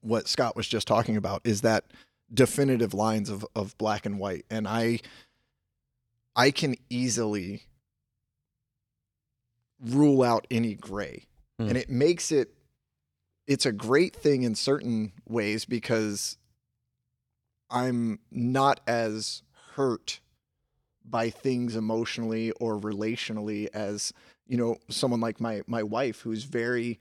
[0.00, 1.84] what Scott was just talking about is that
[2.32, 4.44] definitive lines of, of black and white.
[4.50, 5.00] And I
[6.34, 7.62] I can easily
[9.80, 11.26] rule out any gray.
[11.58, 11.68] Hmm.
[11.68, 12.54] And it makes it
[13.46, 16.36] it's a great thing in certain ways because
[17.70, 19.42] I'm not as
[19.78, 20.18] hurt
[21.04, 24.12] by things emotionally or relationally as
[24.46, 26.98] you know someone like my my wife who's very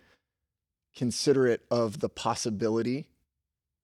[0.95, 3.07] considerate of the possibility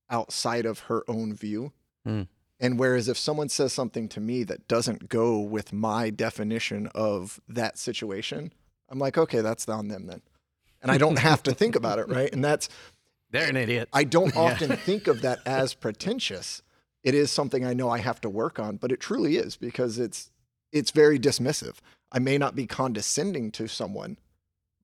[0.09, 1.71] outside of her own view
[2.05, 2.23] Hmm.
[2.59, 7.39] and whereas if someone says something to me that doesn't go with my definition of
[7.47, 8.51] that situation
[8.89, 10.21] i'm like okay that's on them then
[10.81, 12.69] and i don't have to think about it right and that's
[13.31, 13.89] They're an idiot.
[13.91, 14.41] I don't Yeah.
[14.41, 16.61] often think of that as pretentious.
[17.03, 19.99] It is something I know I have to work on, but it truly is because
[19.99, 20.31] it's
[20.71, 21.75] it's very dismissive.
[22.11, 24.17] I may not be condescending to someone,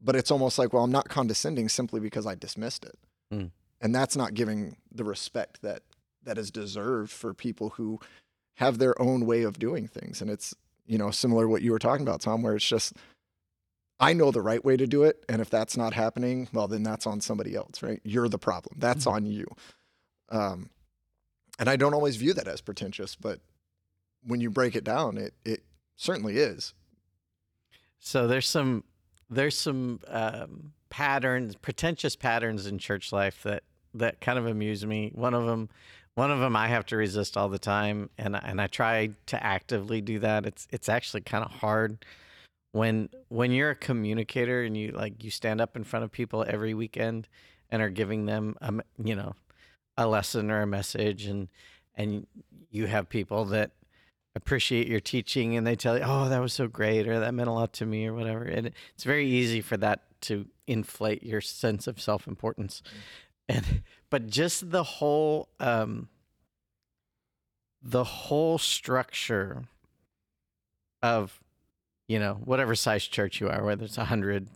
[0.02, 2.98] but it's almost like, well, I'm not condescending simply because I dismissed it.
[3.32, 3.46] Hmm.
[3.82, 5.84] And that's not giving the respect that
[6.24, 8.00] that is deserved for people who
[8.56, 10.22] have their own way of doing things.
[10.22, 10.54] And it's,
[10.86, 12.94] you know, similar to what you were talking about, Tom, where it's just
[14.00, 15.24] I know the right way to do it.
[15.28, 18.00] And if that's not happening, well, then that's on somebody else, right?
[18.04, 18.76] You're the problem.
[18.80, 19.46] That's on you.
[20.30, 20.70] Um,
[21.60, 23.42] and I don't always view that as pretentious, but
[24.24, 25.64] when you break it down, it, it
[25.98, 26.74] certainly is.
[28.00, 28.86] So there's some
[29.30, 35.12] there's some um, patterns, pretentious patterns in church life that that kind of amuse me.
[35.14, 35.70] One of them,
[36.16, 39.44] one of them, I have to resist all the time, and and I try to
[39.44, 40.46] actively do that.
[40.46, 42.06] It's it's actually kind of hard
[42.72, 46.46] when when you're a communicator and you like you stand up in front of people
[46.48, 47.28] every weekend
[47.70, 49.36] and are giving them a m- you know
[50.00, 51.50] a lesson or a message and
[51.96, 52.26] and
[52.72, 53.72] you have people that
[54.34, 57.50] appreciate your teaching and they tell you, oh, that was so great or that meant
[57.50, 58.44] a lot to me or whatever.
[58.44, 62.82] And it's very easy for that to inflate your sense of self importance.
[63.50, 66.08] And, but just the whole, um,
[67.82, 69.64] the whole structure
[71.02, 71.42] of,
[72.08, 74.48] you know, whatever size church you are, whether it's 100,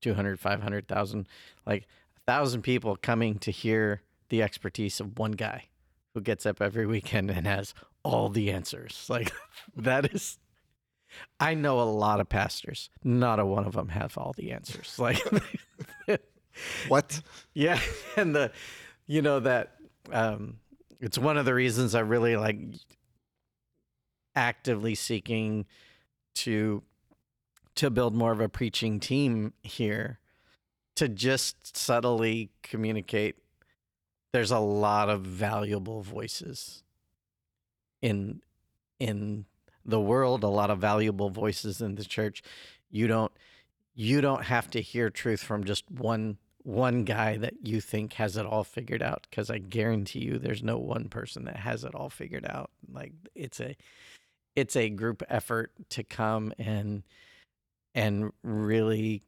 [0.00, 1.28] 200, 500,000,
[1.66, 5.64] like a thousand people coming to hear the expertise of one guy
[6.14, 9.06] who gets up every weekend and has all the answers.
[9.10, 9.32] Like
[9.76, 10.38] that is
[11.40, 12.90] I know a lot of pastors.
[13.02, 14.96] Not a one of them have all the answers.
[14.98, 15.18] Like
[16.88, 17.22] What?
[17.54, 17.80] yeah,
[18.16, 18.52] and the
[19.06, 19.74] you know that
[20.12, 20.58] um
[21.00, 22.58] it's one of the reasons I really like
[24.34, 25.66] actively seeking
[26.36, 26.82] to
[27.76, 30.18] to build more of a preaching team here
[30.96, 33.36] to just subtly communicate
[34.32, 36.82] there's a lot of valuable voices
[38.02, 38.40] in
[38.98, 39.44] in
[39.84, 42.42] the world a lot of valuable voices in the church.
[42.90, 43.32] You don't
[43.94, 48.36] you don't have to hear truth from just one one guy that you think has
[48.36, 51.94] it all figured out because i guarantee you there's no one person that has it
[51.94, 52.70] all figured out.
[52.92, 53.76] Like it's a
[54.54, 57.02] it's a group effort to come and
[57.94, 59.22] and really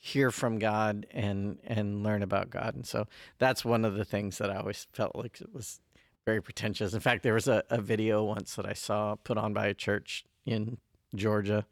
[0.00, 2.74] hear from god and and learn about god.
[2.74, 3.06] And so
[3.38, 5.80] that's one of the things that i always felt like it was
[6.26, 6.94] very pretentious.
[6.94, 9.74] In fact there was a, a video once that i saw put on by a
[9.74, 10.78] church in
[11.14, 11.66] georgia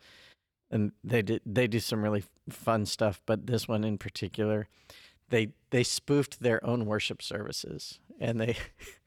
[0.71, 4.69] and they did they do some really fun stuff but this one in particular
[5.31, 8.57] they they spoofed their own worship services and they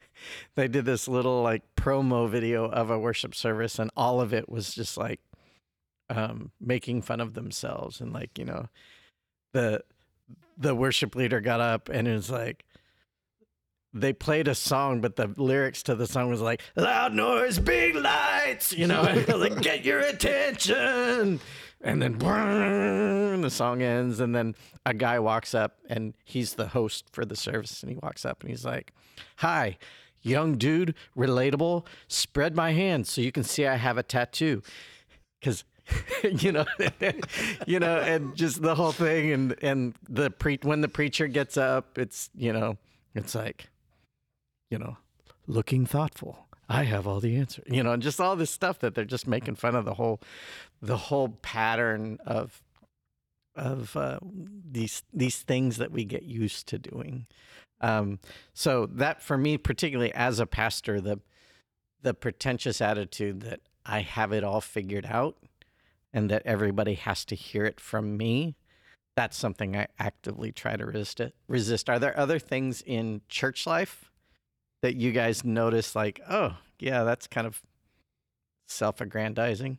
[0.54, 4.48] they did this little like promo video of a worship service and all of it
[4.48, 5.20] was just like
[6.10, 8.66] um making fun of themselves and like you know
[9.52, 9.82] the
[10.58, 12.64] the worship leader got up and it was like
[13.94, 17.94] they played a song, but the lyrics to the song was like "loud noise, big
[17.94, 19.02] lights," you know,
[19.36, 21.40] like "get your attention,"
[21.80, 22.18] and then
[23.42, 24.54] the song ends, and then
[24.86, 28.40] a guy walks up, and he's the host for the service, and he walks up
[28.40, 28.92] and he's like,
[29.36, 29.76] "Hi,
[30.22, 31.84] young dude, relatable.
[32.08, 34.62] Spread my hand so you can see I have a tattoo,"
[35.38, 35.64] because
[36.24, 36.64] you know,
[37.66, 41.56] you know, and just the whole thing, and and the pre when the preacher gets
[41.56, 42.76] up, it's you know,
[43.14, 43.68] it's like,
[44.70, 44.96] you know,
[45.46, 46.46] looking thoughtful.
[46.68, 49.26] I have all the answers, you know, and just all this stuff that they're just
[49.26, 50.20] making fun of the whole,
[50.80, 52.62] the whole pattern of,
[53.54, 57.26] of uh, these these things that we get used to doing.
[57.80, 58.20] Um,
[58.54, 61.20] so that for me, particularly as a pastor, the
[62.00, 65.36] the pretentious attitude that I have it all figured out
[66.12, 68.56] and that everybody has to hear it from me
[69.16, 74.10] that's something i actively try to resist resist are there other things in church life
[74.82, 77.62] that you guys notice like oh yeah that's kind of
[78.68, 79.78] self-aggrandizing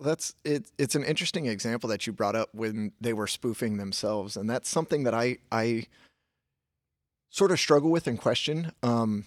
[0.00, 0.70] That's it.
[0.78, 4.68] It's an interesting example that you brought up when they were spoofing themselves, and that's
[4.68, 5.86] something that I I
[7.30, 8.72] sort of struggle with and question.
[8.82, 9.26] Um,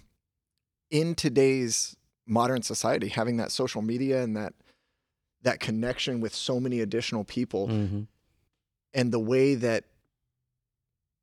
[0.89, 4.53] in today's modern society, having that social media and that
[5.43, 8.01] that connection with so many additional people, mm-hmm.
[8.93, 9.85] and the way that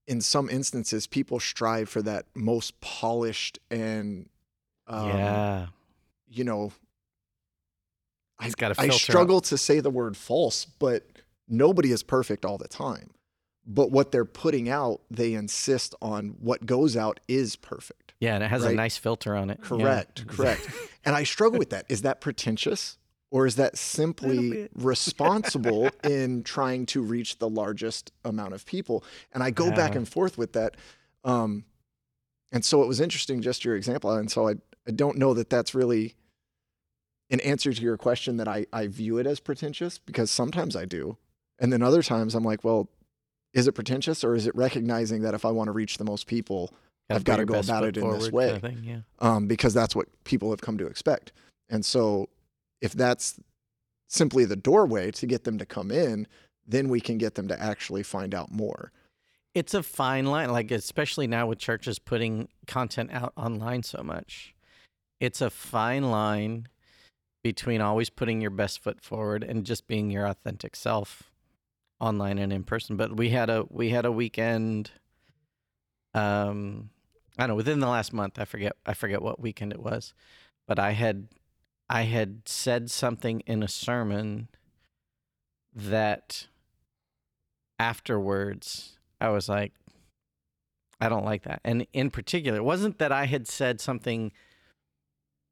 [0.07, 4.29] in some instances people strive for that most polished and
[4.89, 5.67] um, yeah
[6.31, 6.73] you know
[8.43, 11.05] he's got a I filter struggle to say the word false, but
[11.49, 13.11] nobody is perfect all the time.
[13.67, 18.15] But what they're putting out, they insist on what goes out is perfect.
[18.21, 19.85] yeah and it has a nice filter on it Yeah.
[19.85, 20.69] Correct, correct.
[21.03, 21.87] And I struggle with that.
[21.89, 22.99] Is that pretentious?
[23.31, 29.05] Or is that simply responsible in trying to reach the largest amount of people?
[29.33, 30.77] And I go back and forth with that.
[31.23, 31.65] Um,
[32.51, 34.11] and so it was interesting, just your example.
[34.13, 34.55] And so I,
[34.87, 36.17] I don't know that that's really
[37.31, 40.85] an answer to your question that I, I view it as pretentious because sometimes I
[40.85, 41.17] do.
[41.61, 42.89] And then other times I'm like, well,
[43.53, 46.27] is it pretentious or is it recognizing that if I want to reach the most
[46.27, 46.73] people,
[47.09, 48.47] I've gotta go about it in this way.
[48.47, 51.33] kind of thing, yeah um, because that's what people have come to expect.
[51.69, 52.29] And so,
[52.81, 53.39] if that's
[54.09, 56.27] simply the doorway to get them to come in,
[56.67, 58.93] then we can get them to actually find out more.
[59.55, 64.55] it's a fine line like especially now with churches putting content out online so much
[65.19, 66.69] it's a fine line
[67.43, 71.33] between always putting your best foot forward and just being your authentic self
[71.99, 74.93] online and in person but we had a we had a weekend
[76.15, 76.91] um
[77.37, 80.15] i don't know within the last month i forget i forget what weekend it was
[80.69, 81.27] but i had
[81.91, 84.49] i had said something in a sermon
[85.75, 86.47] that
[87.79, 89.73] afterwards I was like,
[91.01, 91.61] I don't like that.
[91.65, 94.33] And in particular, it wasn't that I had said something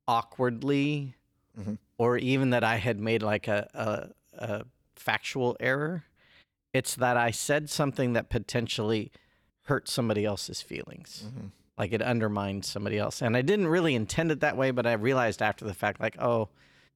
[0.07, 1.15] awkwardly
[1.59, 1.79] Mhm.
[1.99, 4.65] or even that I had made like a, a, a
[4.97, 6.05] factual error.
[6.73, 9.11] It's that I said something that potentially
[9.65, 11.25] hurt somebody else's feelings.
[11.27, 11.51] Mhm.
[11.79, 13.23] Like it undermined somebody else.
[13.23, 16.21] And I didn't really intend it that way, but I realized after the fact, like,
[16.21, 16.49] oh,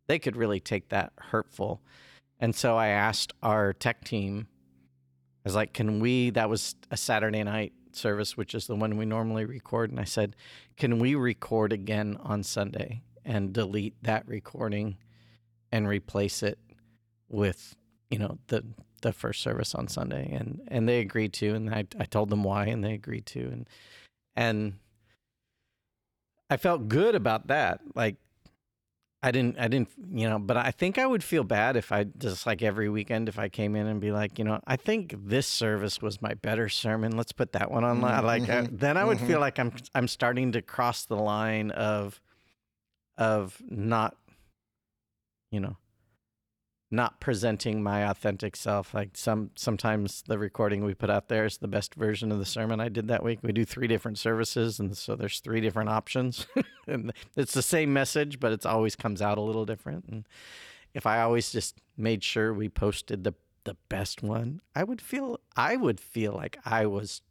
[0.09, 1.81] they could really take that hurtful.
[2.41, 4.49] And so I asked our tech team,
[5.45, 8.97] I was like, can we, that was a Saturday night service, which is the one
[8.97, 9.91] we normally record.
[9.91, 10.35] And I said,
[10.77, 14.97] can we record again on Sunday and delete that recording
[15.71, 16.59] and replace it
[17.29, 17.77] with,
[18.11, 18.65] you know, the,
[19.03, 20.33] the first service on Sunday?
[20.33, 23.41] And, and they agreed to, and I, I told them why, and they agreed to.
[23.41, 23.69] And,
[24.37, 24.75] and
[26.51, 27.81] I felt good about that.
[27.95, 28.17] Like,
[29.23, 32.05] I didn't, I didn't, you know, but I think I would feel bad if I
[32.05, 35.15] just like every weekend if I came in and be like, you know, I think
[35.17, 37.17] this service was my better sermon.
[37.17, 38.25] Let's put that one online.
[38.25, 38.79] Like, I, Mhm.
[38.81, 39.27] then I would Mhm.
[39.29, 42.21] feel like I'm, I'm starting to cross the line of,
[43.17, 44.17] of not,
[45.53, 45.77] you know,
[46.93, 48.93] not presenting my authentic self.
[48.93, 52.45] Like some, sometimes the recording we put out there is the best version of the
[52.45, 53.39] sermon I did that week.
[53.43, 56.47] We do three different services, and so there's three different options,
[56.87, 60.05] and it's the same message, but it's always comes out a little different.
[60.09, 60.29] And
[60.93, 65.41] if I always just made sure we posted the the best one, I would feel
[65.57, 67.23] I would feel like I was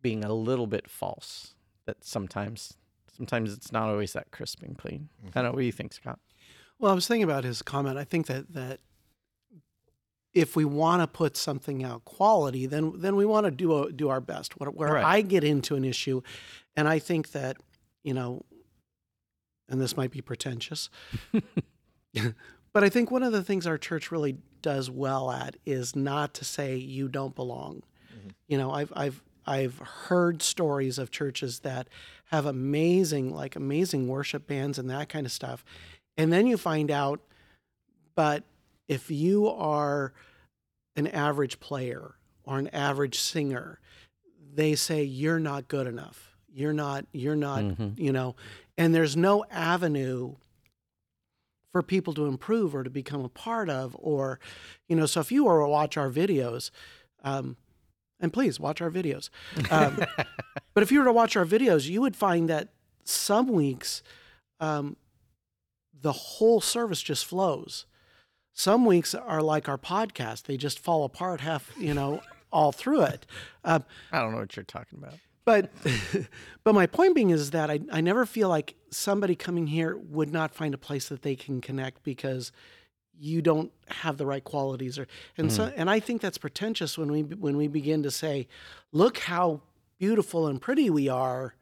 [0.00, 1.54] being a little bit false.
[1.84, 2.74] That sometimes
[3.14, 5.08] sometimes it's not always that crisp and clean.
[5.22, 5.30] I mm-hmm.
[5.34, 5.50] don't know.
[5.52, 6.18] What do you think, Scott?
[6.82, 7.96] Well, I was thinking about his comment.
[7.96, 8.80] I think that that
[10.34, 13.92] if we want to put something out quality, then then we want to do a,
[13.92, 14.58] do our best.
[14.58, 15.04] Where, where Right.
[15.04, 16.22] I get into an issue,
[16.74, 17.56] and I think that
[18.02, 18.44] you know,
[19.68, 20.90] and this might be pretentious,
[22.72, 26.34] but I think one of the things our church really does well at is not
[26.34, 27.84] to say you don't belong.
[28.12, 28.28] Mm-hmm.
[28.48, 31.86] You know, I've I've I've heard stories of churches that
[32.32, 35.64] have amazing like amazing worship bands and that kind of stuff.
[36.16, 37.20] And then you find out
[38.14, 38.44] but
[38.88, 40.12] if you are
[40.96, 43.80] an average player or an average singer,
[44.54, 46.36] they say you're not good enough.
[46.52, 47.98] You're not you're not, Mhm.
[47.98, 48.36] you know,
[48.76, 50.34] and there's no avenue
[51.72, 54.38] for people to improve or to become a part of or
[54.88, 56.70] you know so if you were to watch our videos
[57.24, 57.56] um,
[58.20, 59.30] and please watch our videos
[59.70, 59.96] um,
[60.74, 62.68] but if you were to watch our videos you would find that
[63.04, 64.02] some weeks
[64.60, 64.96] um,
[66.02, 67.86] the whole service just flows.
[68.52, 70.42] Some weeks are like our podcast.
[70.42, 72.20] They just fall apart half you know
[72.52, 73.26] all through it.
[73.64, 75.14] Um, I don't know what you're talking about.
[75.44, 75.70] but
[76.64, 80.32] but my point being is that I, I never feel like somebody coming here would
[80.32, 82.52] not find a place that they can connect because
[83.18, 87.10] you don't have the right qualities or and so and I think that's pretentious when
[87.12, 88.48] we when we begin to say
[88.90, 89.60] look how
[89.98, 91.54] beautiful and pretty we are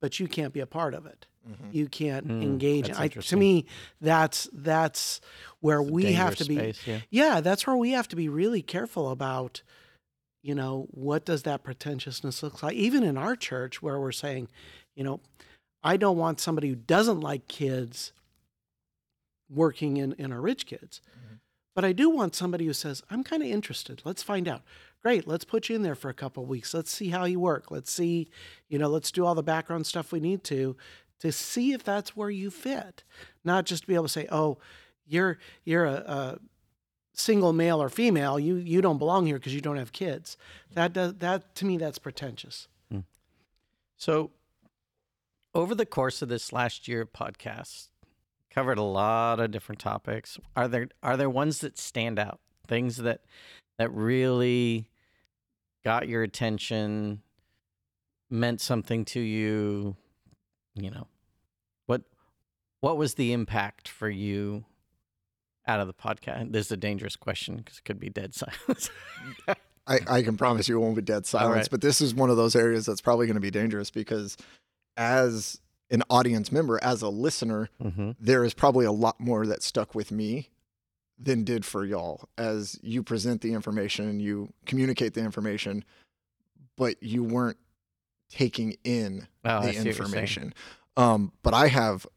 [0.00, 1.26] but you can't be a part of it
[1.70, 3.66] you can't Mm, engage that's I, to me
[4.00, 5.20] that's that's
[5.60, 7.00] where we have to be space, yeah.
[7.10, 9.62] yeah, that's where we have to be really careful about,
[10.42, 12.74] you know, what does that pretentiousness look like?
[12.74, 14.48] Even in our church, where we're saying,
[14.94, 15.20] you know,
[15.82, 18.12] I don't want somebody who doesn't like kids
[19.50, 21.00] working in, in our rich kids.
[21.74, 24.02] But I do want somebody who says, I'm kind of interested.
[24.04, 24.62] Let's find out.
[25.02, 26.74] Great, let's put you in there for a couple of weeks.
[26.74, 27.70] Let's see how you work.
[27.70, 28.28] Let's see,
[28.68, 30.76] you know, let's do all the background stuff we need to
[31.22, 33.04] to see if that's where you fit.
[33.44, 34.58] Not just to be able to say, oh,
[35.06, 36.38] you're you're a, a
[37.14, 40.36] single male or female, you you don't belong here because you don't have kids.
[40.72, 42.66] That does that to me that's pretentious.
[42.90, 43.00] Hmm.
[43.96, 44.32] So,
[45.54, 47.88] over the course of this last year podcast,
[48.50, 50.40] covered a lot of different topics.
[50.56, 52.40] Are there are there ones that stand out?
[52.66, 53.20] Things that
[53.78, 54.88] that really
[55.84, 57.22] got your attention,
[58.28, 59.94] meant something to you,
[60.74, 61.06] you know.
[62.82, 64.64] What was the impact for you
[65.68, 66.50] out of the podcast?
[66.50, 68.34] This is a dangerous question because it could be dead
[68.66, 68.90] silence.
[69.86, 71.70] I, I can promise you it won't be dead silence, right.
[71.70, 74.36] but this is one of those areas that's probably going to be dangerous because
[74.96, 78.10] as an audience member, as a listener, mm-hmm.
[78.18, 80.48] there is probably a lot more that stuck with me
[81.16, 85.84] than did for y'all as you present the information, you communicate the information,
[86.76, 87.58] but you weren't
[88.28, 90.04] taking in Oh, the see what you're saying.
[90.04, 90.54] information.
[90.96, 92.08] Um, but I have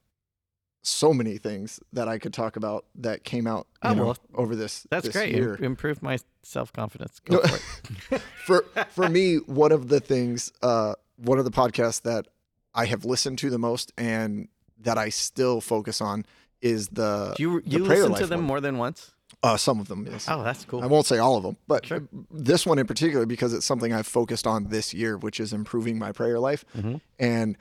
[0.88, 4.56] so many things that I could talk about that came out Oh, know, well, over
[4.56, 4.86] this.
[4.90, 5.33] That's this great.
[5.36, 5.56] Year.
[5.56, 7.21] Im- Improve my self confidence.
[7.29, 7.40] No.
[7.40, 12.27] for for for me, one of the things, uh, one of the podcasts that
[12.73, 14.48] I have listened to the most and
[14.81, 16.25] that I still focus on
[16.62, 18.48] is the Do you you listen to them one.
[18.48, 19.12] more than once?
[19.44, 20.27] Uh, some of them, yes.
[20.29, 20.81] Oh, that's cool.
[20.83, 22.02] I won't say all of them, but Sure.
[22.31, 26.00] this one in particular because it's something I've focused on this year, which is improving
[26.00, 26.63] my prayer life.
[26.75, 27.02] Mhm.
[27.19, 27.58] And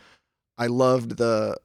[0.57, 1.57] I loved the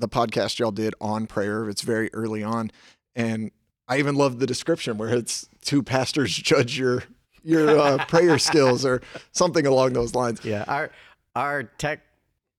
[0.00, 1.68] the podcast y'all did on prayer.
[1.68, 2.70] It's very early on,
[3.14, 3.50] and
[3.88, 7.04] I even love the description where it's two pastors judge your
[7.42, 10.44] your uh, prayer skills or something along those lines.
[10.44, 10.90] Yeah, our
[11.36, 12.00] our tech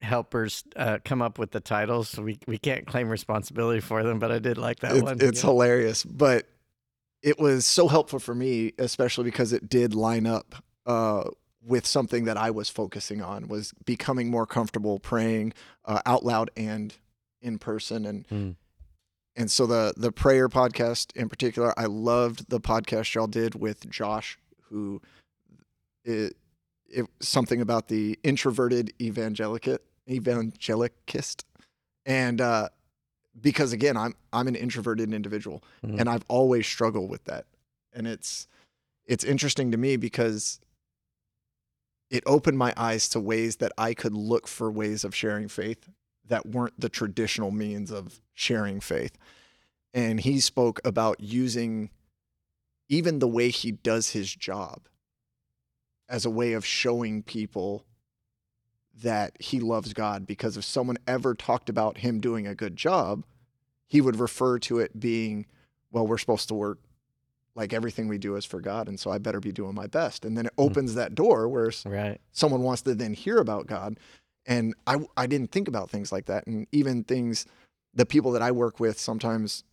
[0.01, 4.19] helpers uh, come up with the titles, so we we can't claim responsibility for them.
[4.19, 5.17] But I did like that It's, one.
[5.21, 5.49] it's Yeah.
[5.49, 6.47] hilarious, but
[7.21, 10.55] it was so helpful for me, especially because it did line up
[10.87, 11.25] uh,
[11.63, 15.53] with something that I was focusing on was becoming more comfortable praying
[15.85, 16.95] uh, out loud and
[17.41, 18.55] in person, and Mm.
[19.35, 23.89] and so the the prayer podcast in particular, I loved the podcast y'all did with
[23.89, 24.37] Josh,
[24.69, 25.01] who
[26.03, 26.35] it,
[26.87, 31.43] it something about the introverted evangelicate evangelicist,
[32.05, 32.69] and uh,
[33.39, 35.99] because again, I'm I'm an introverted individual, Mm.
[35.99, 37.45] and I've always struggled with that,
[37.93, 38.47] and it's
[39.05, 40.59] it's interesting to me because
[42.09, 45.89] it opened my eyes to ways that I could look for ways of sharing faith
[46.27, 49.17] that weren't the traditional means of sharing faith.
[49.93, 51.89] And he spoke about using
[52.87, 54.87] even the way he does his job
[56.07, 57.85] as a way of showing people
[59.01, 63.23] that he loves God because if someone ever talked about him doing a good job,
[63.87, 65.45] he would refer to it being,
[65.91, 66.79] well, we're supposed to work
[67.55, 70.23] like everything we do is for God, and so I better be doing my best.
[70.23, 70.63] And then it hmm.
[70.63, 72.19] opens that door where right.
[72.31, 73.99] someone wants to then hear about God.
[74.45, 77.45] And I I didn't think about things like that, and even things
[77.93, 79.63] the people that I work with sometimes.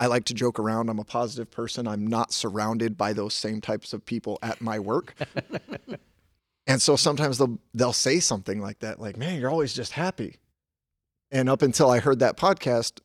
[0.00, 0.90] I like to joke around.
[0.90, 1.88] I'm a positive person.
[1.88, 5.14] I'm not surrounded by those same types of people at my work.
[6.68, 10.36] And so sometimes they'll they'll say something like that, like, "Man, you're always just happy."
[11.30, 13.00] And up until I heard that podcast,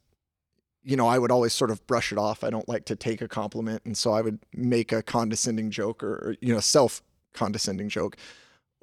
[0.84, 2.44] you know, I would always sort of brush it off.
[2.44, 6.04] I don't like to take a compliment, and so I would make a condescending joke
[6.04, 7.02] or, you know, self
[7.34, 8.18] condescending joke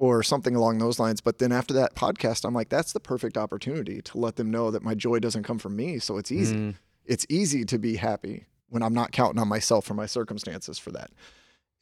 [0.01, 1.21] or something along those lines.
[1.21, 4.71] But then after that podcast, I'm like, that's the perfect opportunity to let them know
[4.71, 5.99] that my joy doesn't come from me.
[5.99, 6.55] So it's easy.
[6.55, 6.75] Mm.
[7.05, 10.89] It's easy to be happy when I'm not counting on myself or my circumstances for
[10.93, 11.11] that.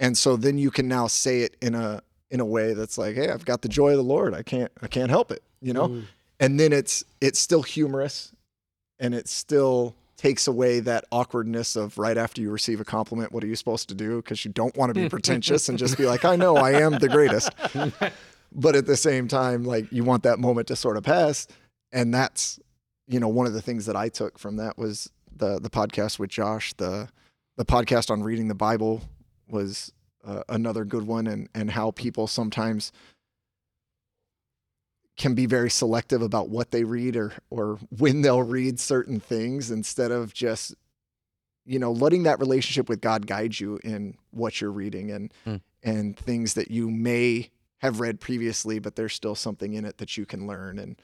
[0.01, 3.15] And so then you can now say it in a in a way that's like,
[3.15, 4.33] hey, I've got the joy of the Lord.
[4.33, 5.87] I can't I can't help it, you know?
[5.87, 6.03] Mm.
[6.41, 8.33] And then it's it's still humorous
[8.99, 13.41] and it's still takes away that awkwardness of right after you receive a compliment, what
[13.41, 14.17] are you supposed to do?
[14.17, 16.99] Because you don't want to be pretentious and just be like, I know I am
[16.99, 17.49] the greatest.
[18.51, 21.47] but at the same time, like you want that moment to sort of pass.
[21.93, 22.59] And that's,
[23.07, 26.19] you know, one of the things that I took from that was the the podcast
[26.19, 26.73] with Josh.
[26.73, 27.07] The
[27.55, 29.01] the podcast on reading the Bible
[29.49, 29.93] was
[30.25, 32.91] uh, another good one, and and how people sometimes
[35.19, 39.69] can be very selective about what they read or or when they'll read certain things
[39.69, 40.73] instead of just
[41.65, 45.57] you know letting that relationship with God guide you in what you're reading and Hmm.
[45.83, 50.17] and things that you may have read previously but there's still something in it that
[50.17, 50.99] you can learn and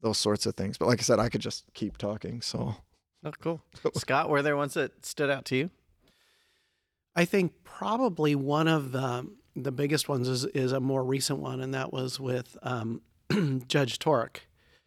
[0.00, 2.76] those sorts of things but like I said I could just keep talking so
[3.22, 3.60] Oh, cool.
[3.96, 5.70] Scott, were there ones that stood out to you?
[7.14, 11.60] I think probably one of the the biggest ones is is a more recent one,
[11.60, 13.02] and that was with um,
[13.68, 14.40] Judge Torek.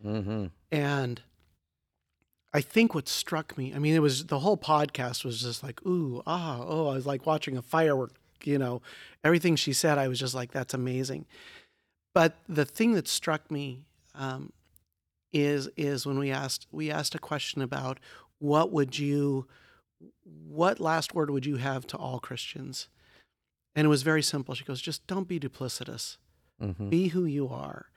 [0.05, 0.47] Mm-hmm.
[0.71, 1.21] And
[2.53, 5.83] I think what struck me, I mean, it was the whole podcast was just like,
[5.85, 8.11] ooh, ah, oh, I was like watching a firework,
[8.43, 8.81] you know,
[9.23, 11.25] everything she said, I was just like, that's amazing.
[12.13, 14.51] But the thing that struck me um,
[15.31, 17.99] is is when we asked we asked a question about
[18.37, 19.47] what would you
[20.47, 22.87] what last word would you have to all Christians?
[23.75, 24.53] And it was very simple.
[24.53, 26.17] She goes, just don't be duplicitous
[26.61, 26.89] Mm-hmm.
[26.89, 27.87] be who you are.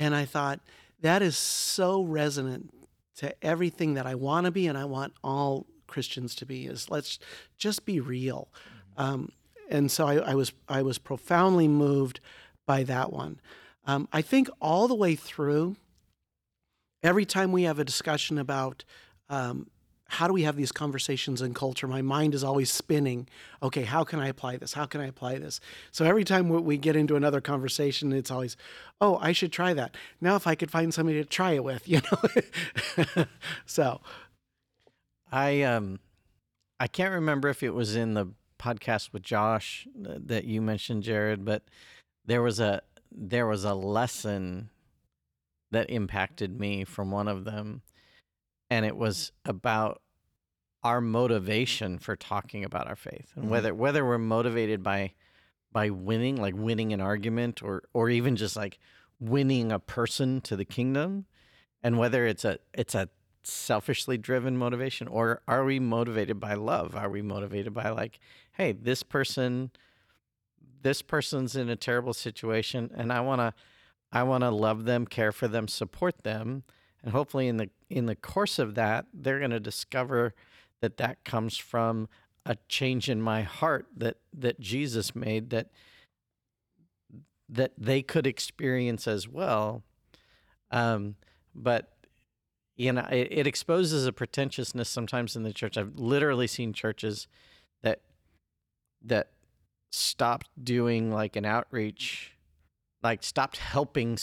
[0.00, 0.60] And I thought
[1.00, 2.72] that is so resonant
[3.18, 6.90] to everything that I want to be and I want all Christians to be is
[6.90, 7.18] let's
[7.58, 8.48] just be real.
[8.96, 9.30] Um,
[9.68, 12.20] and so I, I was I was profoundly moved
[12.66, 13.40] by that one.
[13.84, 15.76] Um, I think all the way through,
[17.02, 18.84] every time we have a discussion about
[19.28, 19.68] um,
[20.10, 23.28] how do we have these conversations in culture, my mind is always spinning.
[23.62, 24.72] Okay, how can I apply this?
[24.72, 25.60] How can I apply this?
[25.92, 28.56] So every time we- get into another conversation, it's always,
[29.00, 29.96] oh, I should try that.
[30.20, 33.24] Now, if I could find somebody to try it with, you know.
[33.66, 34.00] so
[35.30, 36.00] I um,
[36.80, 38.26] I can't remember if it was in the
[38.58, 41.62] podcast with Josh uh, that you mentioned, Jared, but
[42.26, 42.82] there was a
[43.12, 44.70] there was a lesson
[45.70, 47.82] that impacted me from one of them,
[48.70, 50.00] and it was about
[50.82, 53.48] our motivation for talking about our faith and Mhm.
[53.48, 55.12] whether whether we're motivated by
[55.72, 58.78] by winning, like winning an argument, or or even just like
[59.20, 61.26] winning a person to the kingdom,
[61.82, 63.08] and whether it's a it's a
[63.42, 68.20] selfishly driven motivation or are we motivated by love are we motivated by like
[68.52, 69.70] hey this person
[70.82, 73.54] this person's in a terrible situation and i want to
[74.12, 76.62] i want to love them care for them support them
[77.02, 80.34] and hopefully in the in the course of that they're going to discover
[80.80, 82.08] that that comes from
[82.46, 85.70] a change in my heart that that Jesus made that
[87.48, 89.82] that they could experience as well.
[90.70, 91.16] Um,
[91.54, 91.92] but
[92.76, 95.76] you know it, it exposes a pretentiousness sometimes in the church.
[95.76, 97.28] I've literally seen churches
[97.82, 98.00] that
[99.04, 99.30] that
[99.92, 102.32] stopped doing like an outreach
[103.02, 104.16] like stopped helping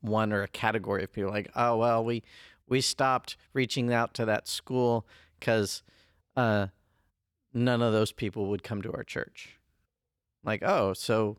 [0.00, 2.22] someone or a category of people like oh well we
[2.68, 5.06] we stopped reaching out to that school
[5.38, 5.82] because
[6.36, 6.68] uh,
[7.52, 9.58] none of those people would come to our church.
[10.44, 11.38] Like oh so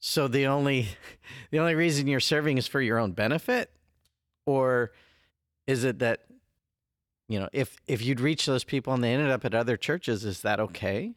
[0.00, 0.88] so the only
[1.50, 3.70] the only reason you're serving is for your own benefit?
[4.46, 4.92] Or
[5.66, 6.24] is it that
[7.28, 10.24] you know if if you'd reach those people and they ended up at other churches
[10.24, 11.14] is that okay?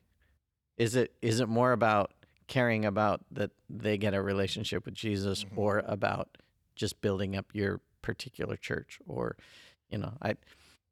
[0.78, 2.11] Is it is it more about
[2.51, 5.57] caring about that they get a relationship with Jesus Mhm.
[5.57, 6.37] or about
[6.75, 9.37] just building up your particular church or
[9.89, 10.35] you know I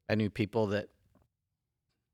[0.08, 0.88] I knew people that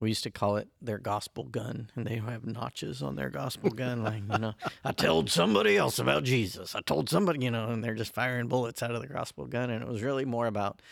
[0.01, 3.70] we used to call it their gospel gun and they have notches on their gospel
[3.70, 7.68] gun like you know I told somebody else about Jesus I told somebody you know
[7.68, 10.47] and they're just firing bullets out of the gospel gun and it was really more
[10.49, 10.82] about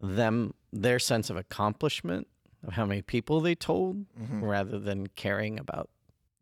[0.00, 2.28] them their sense of accomplishment
[2.66, 4.42] of how many people they told Mhm.
[4.42, 5.90] rather than caring about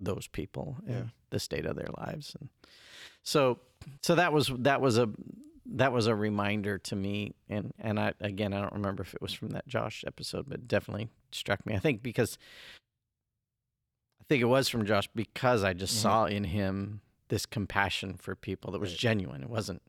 [0.01, 1.11] those people and Yeah.
[1.31, 2.49] the state of their lives and
[3.23, 3.61] so
[4.03, 5.09] so that was that was a
[5.73, 9.23] that was a reminder to me and and I again I don't remember if it
[9.23, 12.39] was from that Josh episode but definitely struck me I think because
[14.21, 16.03] I think it was from Josh because I just Mhm.
[16.03, 18.99] saw in him this compassion for people that was Right.
[18.99, 19.83] genuine it wasn't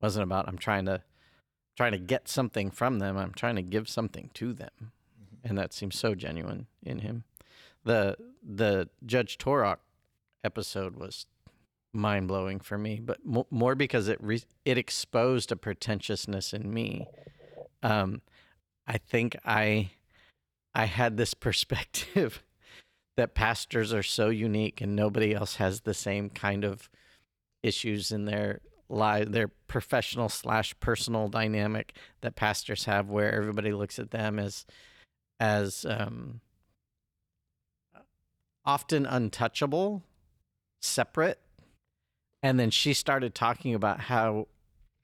[0.00, 1.02] wasn't about I'm trying to
[1.76, 4.70] trying to get something from them I'm trying to give something to them
[5.20, 5.38] Mhm.
[5.44, 7.24] and that seems so genuine in him
[7.84, 9.78] the the Judge Torok
[10.44, 11.26] episode was
[11.92, 16.72] mind blowing for me, but mo- more because it re- it exposed a pretentiousness in
[16.72, 17.06] me.
[17.82, 18.22] Um,
[18.86, 19.90] I think I
[20.74, 22.42] I had this perspective
[23.16, 26.88] that pastors are so unique and nobody else has the same kind of
[27.64, 33.98] issues in their life, their professional slash personal dynamic that pastors have, where everybody looks
[33.98, 34.64] at them as
[35.40, 36.40] as um,
[38.68, 40.04] often untouchable,
[40.82, 41.40] separate.
[42.42, 44.46] And then she started talking about how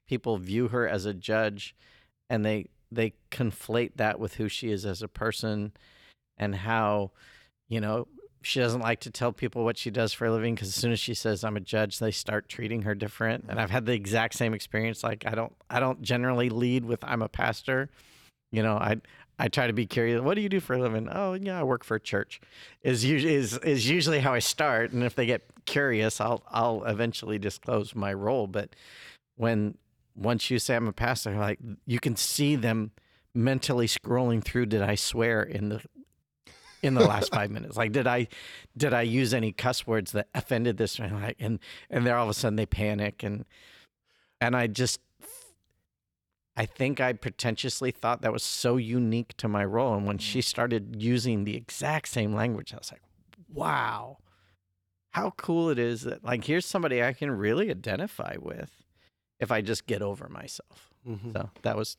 [0.07, 1.75] people view her as a judge
[2.29, 5.73] and they they conflate that with who she is as a person
[6.37, 7.09] and how
[7.67, 8.07] you know
[8.43, 10.91] she doesn't like to tell people what she does for a living because as soon
[10.91, 13.45] as she says i'm a judge they start treating her different.
[13.49, 15.03] And i've had the exact same experience.
[15.03, 17.89] Like i don't i don't generally lead with i'm a pastor.
[18.51, 19.01] You know i
[19.37, 20.21] I try to be curious.
[20.21, 21.09] What do you do for a living?
[21.11, 22.39] Oh, yeah, I work for a church.
[22.83, 26.83] Is usually is is usually how I start, and if they get curious, I'll I'll
[26.85, 28.47] eventually disclose my role.
[28.47, 28.75] But
[29.35, 29.77] when
[30.15, 32.91] once you say I'm a pastor, like you can see them
[33.33, 34.67] mentally scrolling through.
[34.67, 35.81] Did I swear in the
[36.81, 37.75] in the last five minutes?
[37.75, 38.27] Like, did I
[38.77, 40.97] did I use any cuss words that offended this?
[40.97, 41.59] And like, and
[41.89, 43.45] and then all of a sudden they panic, and
[44.39, 45.01] and I just
[46.57, 49.93] I think I pretentiously thought that was so unique to my role.
[49.95, 53.01] And when she started using the exact same language, I was like,
[53.53, 54.17] wow,
[55.11, 58.71] how cool it is that, like, here's somebody I can really identify with
[59.39, 60.93] if I just get over myself.
[61.05, 61.33] Mhm.
[61.33, 61.97] So that was,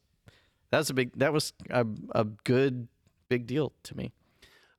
[0.71, 2.89] that was a big, that was a, a good,
[3.29, 4.13] big deal to me.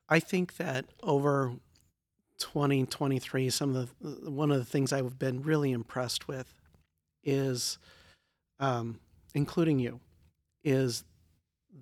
[0.09, 1.53] I think that over
[2.39, 6.53] 2023, some of the one of the things I've been really impressed with
[7.23, 7.77] is,
[8.59, 8.99] um,
[9.37, 9.99] including you,
[10.63, 11.05] is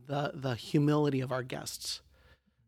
[0.07, 2.01] the the humility of our guests.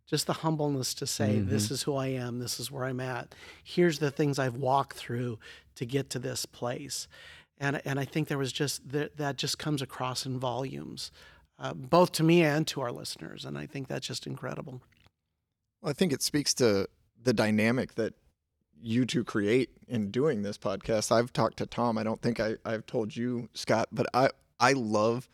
[0.08, 2.40] Just the humbleness to say, "This is who I am.
[2.40, 3.36] This is where I'm at.
[3.62, 5.38] Here's the things I've walked through
[5.76, 7.08] to get to this place."
[7.60, 11.12] And and I think there was just that that just comes across in volumes,
[11.60, 13.44] uh, both to me and to our listeners.
[13.44, 14.82] And I think that's just incredible.
[15.82, 16.88] Well, I think it speaks to
[17.22, 18.14] the dynamic that
[18.82, 21.12] you two create in doing this podcast.
[21.12, 21.98] I've talked to Tom.
[21.98, 24.30] I don't think I, I've told you, Scott, but I,
[24.60, 25.30] I love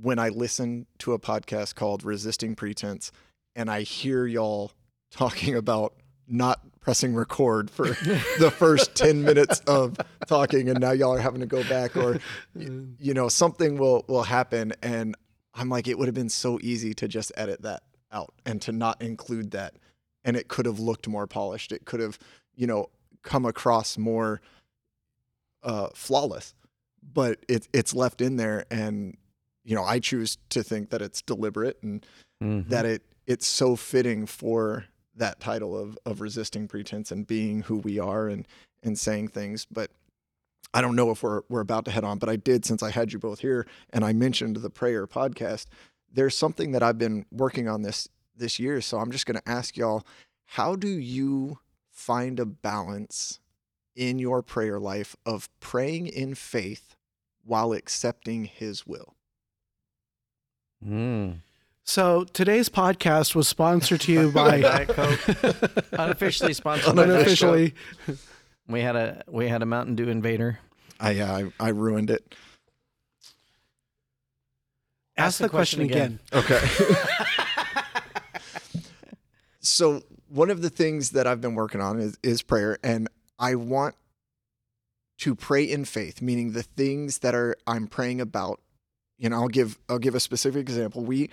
[0.00, 3.12] when I listen to a podcast called Resisting Pretense
[3.54, 4.72] and I hear y'all
[5.10, 5.94] talking about
[6.26, 7.86] not pressing record for
[8.38, 12.18] the first 10 minutes of talking and now y'all are having to go back or
[12.54, 15.14] you know something will will happen and
[15.54, 17.82] i'm like it would have been so easy to just edit that
[18.14, 19.74] out and to not include that.
[20.24, 21.72] And it could have looked more polished.
[21.72, 22.18] It could have
[22.54, 22.88] you know
[23.22, 24.40] come across more
[25.62, 26.54] uh flawless
[27.12, 29.16] but it, it's left in there and
[29.64, 32.04] you know i choose to think that it's deliberate and
[32.42, 32.68] Mhm.
[32.68, 34.86] that it it's so fitting for
[35.16, 38.46] that title of of resisting pretense and being who we are and
[38.82, 39.90] and saying things but
[40.72, 42.90] I don't know if we're we're about to head on, but I did since I
[42.90, 45.66] had you both here and I mentioned the prayer podcast.
[46.12, 49.48] There's something that I've been working on this this year, so I'm just going to
[49.48, 50.04] ask y'all,
[50.46, 51.60] how do you
[51.92, 53.38] find a balance
[53.94, 56.93] in your prayer life of praying in faith
[57.44, 59.14] while accepting his will?
[60.84, 61.40] Mm.
[61.84, 65.28] So today's podcast was sponsored to you by Diet Coke.
[65.92, 66.98] Unofficially sponsored.
[66.98, 67.74] unofficially.
[68.66, 70.58] We had a we had a Mountain Dew invader.
[70.98, 72.34] I uh, I, I ruined it.
[75.16, 76.18] Ask the question again.
[76.32, 76.60] Okay.
[79.60, 83.54] so one of the things that I've been working on is, is prayer, and I
[83.54, 83.94] want
[85.18, 88.60] to pray in faith, meaning the things that are I'm praying about.
[89.18, 91.04] You know, I'll give I'll give a specific example.
[91.04, 91.30] We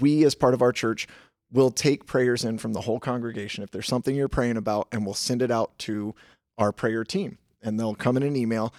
[0.00, 1.06] we as part of our church
[1.50, 5.04] will take prayers in from the whole congregation if there's something you're praying about, and
[5.04, 6.14] we'll send it out to
[6.56, 8.74] our prayer team, and they'll come in an email.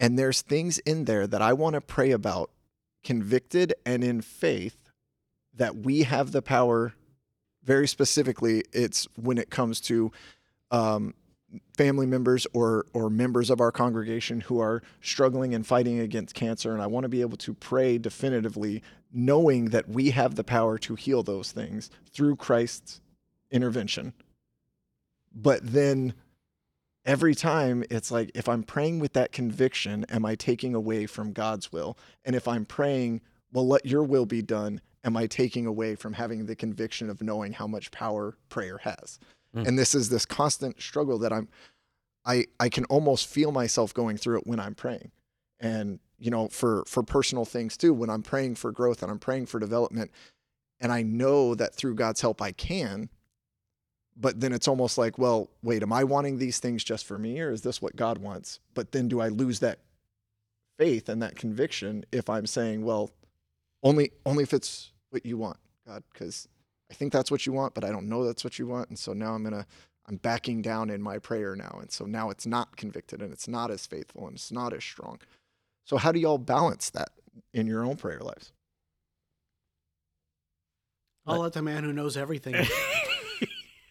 [0.00, 2.50] And there's things in there that I want to pray about,
[3.04, 4.76] convicted and in faith,
[5.54, 6.94] that we have the power
[7.62, 10.12] very specifically it's when it comes to
[10.70, 11.14] um,
[11.76, 16.72] family members or or members of our congregation who are struggling and fighting against cancer
[16.72, 18.82] and i want to be able to pray definitively
[19.12, 23.00] knowing that we have the power to heal those things through christ's
[23.50, 24.12] intervention
[25.34, 26.14] but then
[27.04, 31.32] every time it's like if i'm praying with that conviction am i taking away from
[31.32, 33.20] god's will and if i'm praying
[33.52, 37.22] well let your will be done am I taking away from having the conviction of
[37.22, 39.18] knowing how much power prayer has?
[39.54, 39.68] Mm.
[39.68, 41.48] And this is this constant struggle that I'm
[42.24, 45.10] I I can almost feel myself going through it when I'm praying.
[45.60, 49.18] And you know, for for personal things too, when I'm praying for growth and I'm
[49.18, 50.10] praying for development
[50.80, 53.08] and I know that through God's help I can,
[54.16, 57.40] but then it's almost like, well, wait, am I wanting these things just for me
[57.40, 58.60] or is this what God wants?
[58.74, 59.80] But then do I lose that
[60.78, 63.10] faith and that conviction if I'm saying, well,
[63.82, 66.48] only only if it's what you want, God, because
[66.90, 68.88] I think that's what you want, but I don't know that's what you want.
[68.88, 69.66] And so now I'm gonna
[70.06, 71.78] I'm backing down in my prayer now.
[71.80, 74.84] And so now it's not convicted and it's not as faithful and it's not as
[74.84, 75.18] strong.
[75.84, 77.10] So how do y'all balance that
[77.52, 78.52] in your own prayer lives?
[81.26, 82.66] I'll let the man who knows everything.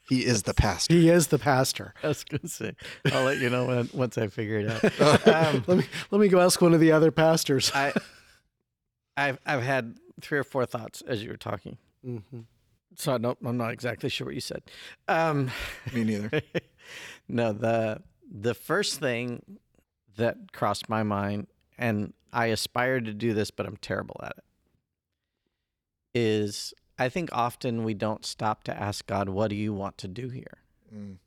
[0.05, 0.93] He is the pastor.
[0.93, 1.93] he is the pastor.
[2.03, 2.75] I was gonna say,
[3.11, 5.25] I'll let you know when, once I figure it out.
[5.27, 7.71] Um, let me let me go ask one of the other pastors.
[7.73, 7.93] I,
[9.15, 12.17] I've I've had three or four thoughts as you were talking, hmm
[12.95, 14.63] so I don't, I'm not exactly sure what you said.
[15.07, 15.51] Um,
[15.93, 16.41] Me neither.
[17.27, 19.59] no, the the first thing
[20.17, 24.43] that crossed my mind, and I aspire to do this, but I'm terrible at it,
[26.19, 30.07] is I think often we don't stop to ask God, "What do you want to
[30.07, 30.57] do here?"
[30.93, 31.17] Mm,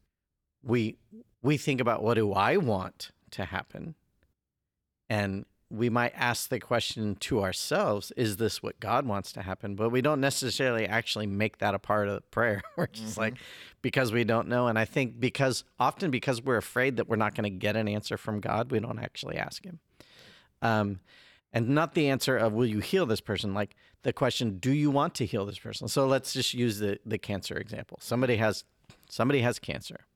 [0.63, 0.97] we
[1.43, 3.95] we think about what do I want to happen,
[5.09, 9.75] and we might ask the question to ourselves, "Is this what God wants to happen?"
[9.75, 12.63] But we don't necessarily actually make that a part of the prayer.
[12.77, 13.19] We're just Mhm.
[13.19, 13.35] like
[13.83, 17.35] because we don't know, and I think because often because we're afraid that we're not
[17.35, 19.81] going to get an answer from God, we don't actually ask Him.
[20.63, 21.01] Um,
[21.53, 24.91] and not the answer of will you heal this person like the question do you
[24.91, 28.65] want to heal this person so let's just use the the cancer example somebody has
[29.09, 30.07] somebody has cancer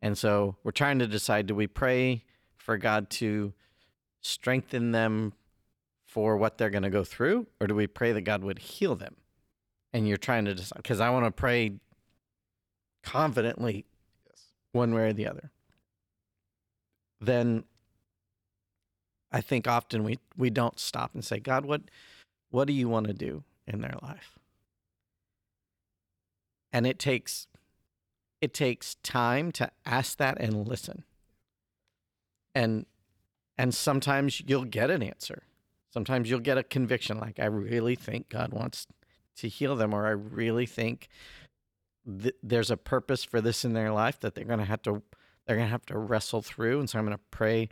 [0.00, 2.24] and so we're trying to decide do we pray
[2.56, 3.52] for god to
[4.26, 5.32] strengthen them
[6.04, 8.94] for what they're going to go through or do we pray that god would heal
[8.94, 9.16] them
[9.92, 11.72] and you're trying to decide because i want to pray
[13.02, 13.84] confidently
[14.26, 14.42] yes.
[14.72, 15.50] one way or the other
[17.20, 17.64] then
[19.32, 21.82] I think often we we don't stop and say, God, what
[22.50, 24.38] what do you want to do in their life?
[26.72, 27.46] And it takes
[28.40, 31.04] it takes time to ask that and listen.
[32.54, 32.86] And
[33.58, 35.42] and sometimes you'll get an answer.
[35.92, 38.86] Sometimes you'll get a conviction like I really think God wants
[39.38, 41.08] to heal them or I really think
[42.06, 45.02] th- there's a purpose for this in their life that they're going to have to
[45.46, 46.80] they're going to have to wrestle through.
[46.80, 47.68] And so I'm going to pray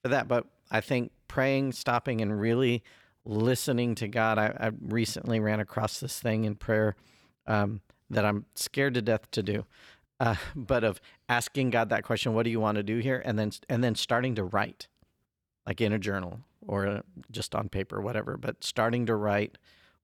[0.00, 0.28] for that.
[0.28, 2.82] But I think praying stopping and really
[3.24, 6.94] listening to God I, I recently ran across this thing in prayer
[7.46, 9.66] um, that I'm scared to death to do
[10.20, 13.20] uh, but of asking God that question what do you want to do here?
[13.24, 14.86] and then and then starting to write
[15.66, 17.00] like in a journal or uh,
[17.30, 19.58] just on paper whatever but starting to write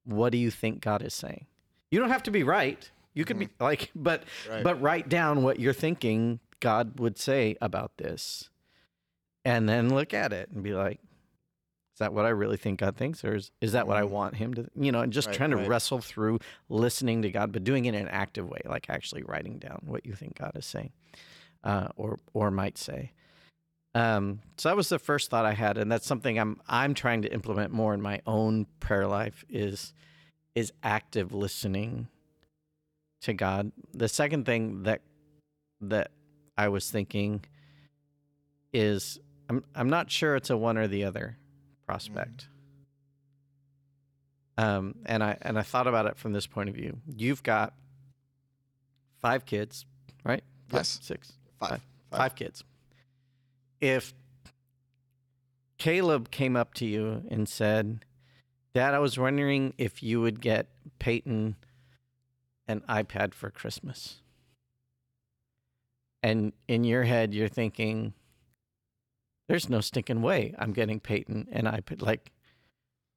[0.05, 1.47] what do you think God is saying
[1.91, 4.63] you don't have to be right you could be like but Right.
[4.65, 8.49] but write down what you're thinking God would say about this.
[9.45, 11.01] And then look at it and be like,
[11.95, 13.25] is that what I really think God thinks?
[13.25, 14.11] Or is, is that what I Mhm.
[14.11, 15.69] want him to, you know, and just Right, trying to right.
[15.69, 16.39] wrestle through
[16.69, 20.07] listening to God, but doing it in an active way, like actually writing down what
[20.07, 20.93] you think God is saying
[21.65, 23.11] uh, or, or might say.
[23.95, 27.23] Um, so that was the first thought I had, and that's something I'm I'm trying
[27.23, 29.93] to implement more in my own prayer life is
[30.55, 32.09] is active listening
[33.23, 33.71] to God.
[33.93, 35.03] The second thing that
[35.83, 36.11] that
[36.57, 37.45] I was thinking
[38.73, 39.19] is
[39.51, 41.37] I'm I'm not sure it's a one or the other
[41.87, 42.49] prospect.
[44.59, 46.99] Um, and I and I thought about it from this point of view.
[47.15, 47.75] You've got
[49.21, 49.85] five kids,
[50.25, 50.43] right?
[50.69, 50.99] Five, Yes.
[51.03, 51.81] six, five,
[52.11, 52.19] Five.
[52.19, 52.65] five kids.
[53.83, 54.15] If
[55.77, 58.05] Caleb came up to you and said,
[58.73, 60.69] "Dad, I was wondering if you would get
[61.01, 61.57] Peyton
[62.69, 64.23] an iPad for Christmas,"
[66.23, 68.15] and in your head you're thinking,
[69.49, 72.31] "There's no stinking way I'm getting Peyton an iPad." Like,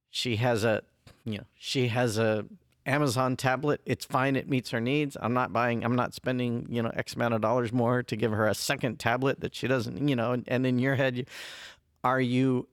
[0.10, 0.82] she has a,
[1.26, 2.48] you know, she has a
[2.86, 3.82] Amazon tablet.
[3.86, 4.36] It's fine.
[4.36, 5.18] It meets her needs.
[5.20, 8.32] I'm not buying, I'm not spending, you know, X amount of dollars more to give
[8.32, 11.28] her a second tablet that she doesn't, you know, and, and in your head,
[12.04, 12.68] are you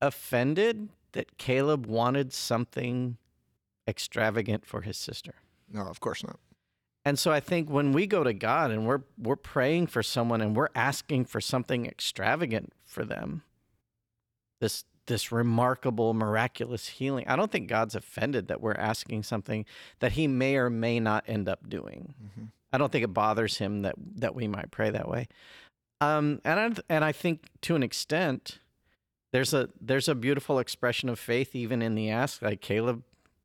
[0.00, 3.16] offended that Caleb wanted something
[3.86, 5.34] extravagant for his sister?
[5.72, 6.38] No, of course not.
[7.04, 10.40] And so I think when we go to God and we're we're praying for someone
[10.40, 13.42] and we're asking for something extravagant for them,
[14.60, 17.26] this this remarkable miraculous healing.
[17.26, 19.66] I don't think God's offended that we're asking something
[19.98, 22.14] that he may or may not end up doing.
[22.22, 22.48] Mhm.
[22.72, 25.26] I don't think it bothers him that that we might pray that way.
[26.00, 28.60] Um, and I, and I think to an extent,
[29.32, 32.40] there's a there's a beautiful expression of faith even in the ask.
[32.40, 33.02] Like Caleb,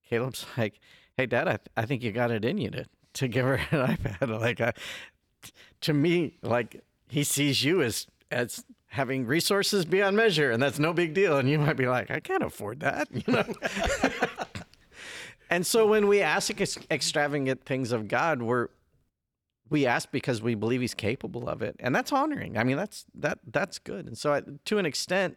[0.08, 0.80] Caleb's like,
[1.18, 3.98] "Hey, Dad, I, I think you got it in you to to give her an
[3.98, 4.78] iPad." Like,
[5.82, 10.94] to me, like he sees you as as having resources beyond measure, and that's no
[10.94, 11.38] big deal.
[11.38, 13.44] And you might be like, "I can't afford that," you know.
[15.50, 18.70] and so when we ask ex- extravagant things of God, we're
[19.70, 23.06] we ask because we believe he's capable of it and that's honoring i mean that's
[23.16, 25.36] that that's good and so I, to an extent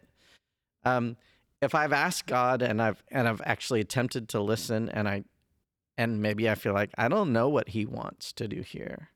[0.84, 1.16] um
[1.62, 5.24] if i've asked god and i've and i've actually attempted to listen and i
[5.96, 9.08] and maybe i feel like i don't know what he wants to do here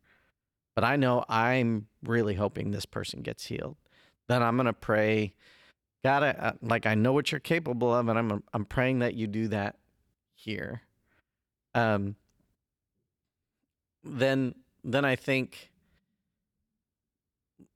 [0.74, 3.76] but i know i'm really hoping this person gets healed
[4.30, 5.34] then i'm going to pray
[6.04, 9.14] god I, I- like i know what you're capable of and i'm i'm praying that
[9.14, 9.76] you do that
[10.34, 10.82] here
[11.74, 12.16] um
[14.04, 14.54] then
[14.84, 15.70] then I think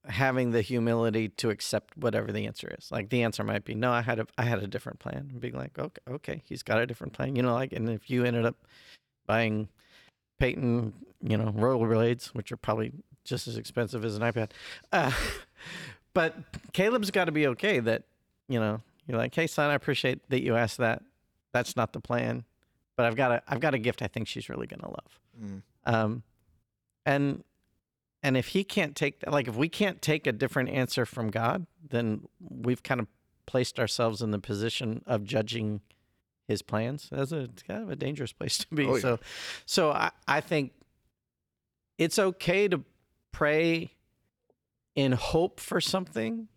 [0.07, 2.91] having the humility to accept whatever the answer is.
[2.91, 5.29] Like the answer might be no, I had a I had a different plan.
[5.31, 7.37] And being like, okay, okay, he's got a different plan.
[7.37, 8.57] You know, like and if you ended up
[9.27, 9.69] buying
[10.39, 10.93] Peyton,
[11.23, 12.93] you know, rollerblades, which are probably
[13.25, 14.51] just as expensive as an iPad.
[14.93, 15.13] Uh,
[16.15, 16.35] but
[16.73, 18.05] Caleb's got to be okay that,
[18.49, 21.03] you know, you're like, hey son, I appreciate that you asked that.
[21.53, 22.45] That's not the plan,
[22.97, 25.21] but I've got a I've got a gift I think she's really gonna love.
[25.41, 25.63] Mm.
[25.85, 26.23] Um,
[27.05, 27.45] and
[28.23, 31.31] and if he can't take that, like if we can't take a different answer from
[31.31, 33.07] God, then we've kind of
[33.47, 35.83] placed ourselves in the position of judging
[36.49, 37.09] his plans.
[37.13, 38.87] That's a it's kind of a dangerous place to be.
[38.87, 39.01] Oh, yeah.
[39.01, 39.19] So
[39.67, 40.73] so I, I think
[41.99, 42.83] it's okay to
[43.33, 43.93] pray
[44.95, 46.49] in hope for something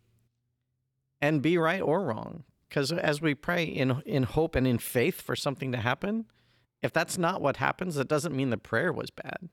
[1.22, 2.44] and be right or wrong.
[2.70, 6.26] Because as we pray in in hope and in faith for something to happen,
[6.82, 9.50] if that's not what happens, that doesn't mean the prayer was bad.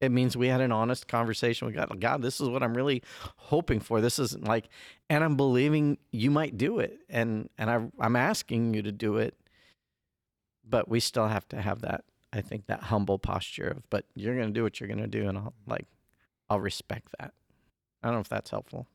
[0.00, 2.00] It means we had an honest conversation with God.
[2.00, 3.02] God, this is what I'm really
[3.36, 4.00] hoping for.
[4.00, 4.68] This isn't like,
[5.08, 9.16] and I'm believing you might do it, and and I, I'm asking you to do
[9.16, 9.34] it.
[10.68, 12.04] But we still have to have that.
[12.32, 15.06] I think that humble posture of, but you're going to do what you're going to
[15.06, 15.86] do, and I'll like,
[16.50, 17.32] I'll respect that.
[18.02, 18.86] I don't know if that's helpful.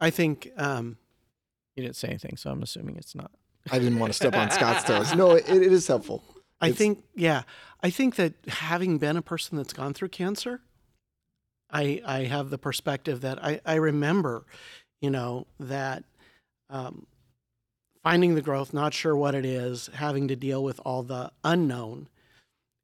[0.00, 0.98] I think um,
[1.74, 3.30] You didn't say anything, so I'm assuming it's not.
[3.70, 5.14] I didn't want to step on Scott's toes.
[5.14, 6.22] No, it, it is helpful.
[6.60, 7.42] I It's- think, yeah,
[7.82, 10.60] I think that having been a person that's gone through cancer,
[11.70, 14.46] I I have the perspective that I I remember,
[15.00, 16.04] you know, that
[16.70, 17.06] um,
[18.02, 22.08] finding the growth, not sure what it is, having to deal with all the unknown,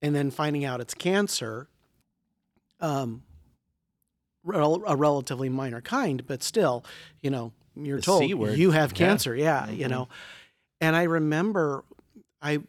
[0.03, 1.69] and then finding out it's cancer.
[2.81, 3.23] Um,
[4.45, 6.85] rel- a relatively minor kind, but still,
[7.21, 8.59] you know, you're The told C word.
[8.59, 9.35] you have cancer.
[9.35, 9.91] Yeah, you Mhm.
[9.91, 10.09] know.
[10.81, 11.85] And I remember,
[12.41, 12.61] I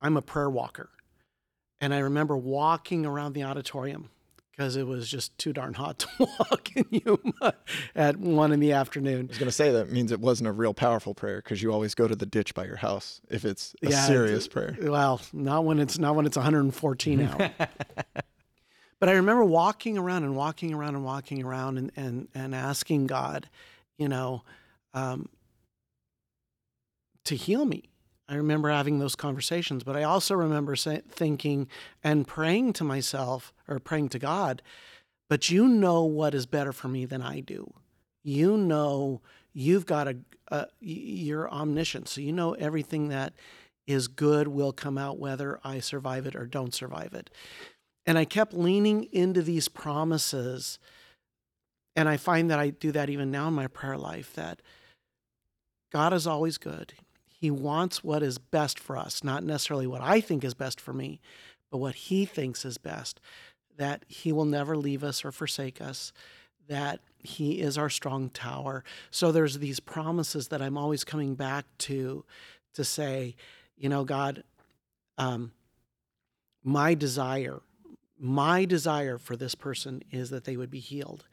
[0.00, 0.90] I'm a prayer walker,
[1.80, 4.10] and I remember walking around the auditorium
[4.50, 7.54] because it was just too darn hot to walk in Yuma
[7.94, 9.26] at one in the afternoon.
[9.26, 11.72] I was going to say that means it wasn't a real powerful prayer because you
[11.72, 14.76] always go to the ditch by your house if it's a Yeah, serious it- prayer.
[14.82, 17.50] Well, not when it's not when it's 114 out.
[19.02, 23.08] but I remember walking around and walking around and walking around and and and asking
[23.08, 23.48] God,
[23.98, 24.44] you know,
[24.94, 25.28] um,
[27.24, 27.90] to heal me.
[28.28, 31.66] I remember having those conversations, but I also remember say, thinking
[32.04, 34.62] and praying to myself or praying to God,
[35.28, 37.74] but you know what is better for me than I do.
[38.22, 39.20] You know,
[39.52, 43.32] you've got a, a you're omniscient, so you know everything that
[43.84, 47.30] is good will come out whether I survive it or don't survive it.
[48.06, 50.78] And I kept leaning into these promises.
[51.94, 54.60] And I find that I do that even now in my prayer life that
[55.92, 56.94] God is always good.
[57.28, 60.92] He wants what is best for us, not necessarily what I think is best for
[60.92, 61.20] me,
[61.70, 63.20] but what He thinks is best.
[63.76, 66.12] That He will never leave us or forsake us,
[66.68, 68.84] that He is our strong tower.
[69.10, 72.24] So there's these promises that I'm always coming back to
[72.74, 73.36] to say,
[73.76, 74.44] you know, God,
[75.18, 75.52] um,
[76.64, 77.60] my desire,
[78.22, 81.24] my desire for this person is that they would be healed.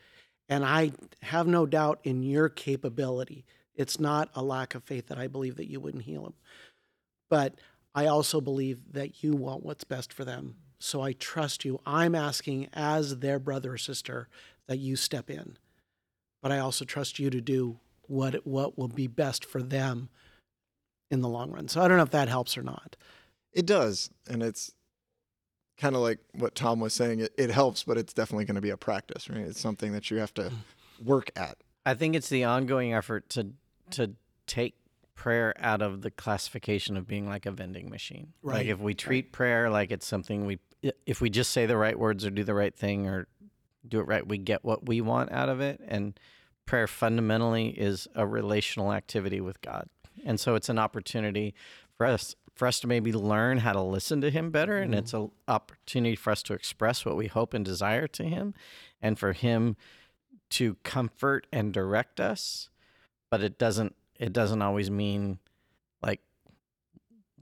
[0.50, 3.46] And I have no doubt in your capability.
[3.76, 6.34] It's not a lack of faith that I believe that you wouldn't heal them.
[7.30, 7.60] But
[7.94, 10.56] I also believe that you want what's best for them.
[10.80, 11.80] So I trust you.
[11.86, 14.28] I'm asking as their brother or sister
[14.68, 15.58] that you step in.
[16.42, 17.78] But I also trust you to do
[18.08, 20.10] what what will be best for them
[21.12, 21.68] in the long run.
[21.68, 22.96] So I don't know if that helps or not.
[23.54, 24.72] It does, and it's
[25.80, 27.20] kind of like what Tom was saying.
[27.20, 29.40] It, it helps, but it's definitely going to be a practice, right?
[29.40, 31.06] It's something that you have to hmm.
[31.06, 31.58] work at.
[31.86, 33.52] I think it's the ongoing effort to
[33.92, 34.12] to
[34.46, 34.76] take
[35.16, 38.34] prayer out of the classification of being like a vending machine.
[38.44, 40.60] Like Right, if we treat prayer like it's something we
[41.06, 43.28] if we just say the right words or do the right thing or
[43.88, 46.20] do it right, we get what we want out of it and
[46.66, 49.90] prayer fundamentally is a relational activity with God.
[50.24, 51.56] And so it's an opportunity
[51.98, 55.00] for us for us to maybe learn how to listen to him better and mm-hmm.
[55.00, 58.54] it's an opportunity for us to express what we hope and desire to him
[59.02, 59.78] and for him
[60.50, 62.70] to comfort and direct us.
[63.30, 65.40] But it doesn't it doesn't always mean
[66.02, 66.20] like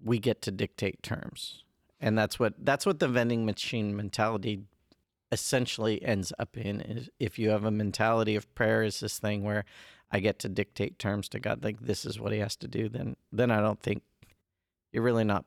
[0.03, 1.63] we get to dictate terms.
[1.99, 4.65] And that's what that's what the vending machine mentality
[5.31, 9.43] essentially ends up in is if you have a mentality of prayer is this thing
[9.43, 9.65] where
[10.09, 12.87] i get to dictate terms to god like this is what he has to do
[12.87, 14.03] then then i don't think
[14.91, 15.45] you're really not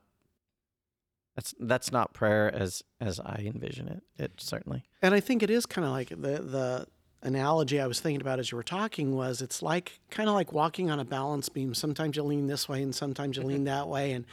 [1.35, 5.49] that's that's not prayer as as i envision it it certainly And I think it
[5.49, 6.87] is kind of like the the
[7.23, 10.53] analogy I was thinking about as you were talking was it's like kind of like
[10.53, 11.73] walking on a balance beam.
[11.75, 14.25] Sometimes you lean this way and sometimes you lean that way and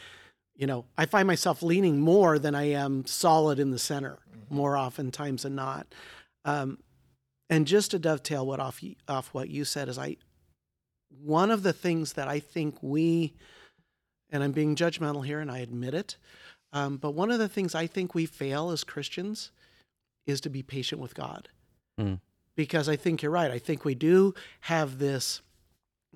[0.57, 4.19] you know, I find myself leaning more than I am solid in the center
[4.51, 5.87] more oftentimes than not.
[6.45, 6.79] Um,
[7.49, 10.17] and just to dovetail what off off what you said is I
[11.23, 13.35] one of the things that I think we
[14.31, 16.17] and I'm being judgmental here and I admit it.
[16.73, 19.51] Um, but one of the things I think we fail as Christians
[20.27, 21.49] is to be patient with God.
[21.99, 22.21] Mm.
[22.55, 23.51] Because I think you're right.
[23.51, 25.41] I think we do have this.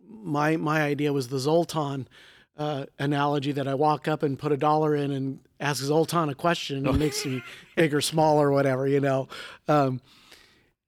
[0.09, 2.09] My my idea was the Zoltan
[2.57, 6.35] uh, analogy that I walk up and put a dollar in and ask Zoltan a
[6.35, 7.43] question and he makes me
[7.77, 9.29] big or small or whatever, you know.
[9.69, 10.01] Um,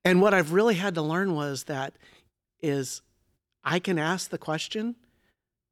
[0.04, 1.94] and what I've really had to learn was that
[2.60, 3.02] is
[3.62, 4.96] I can ask the question,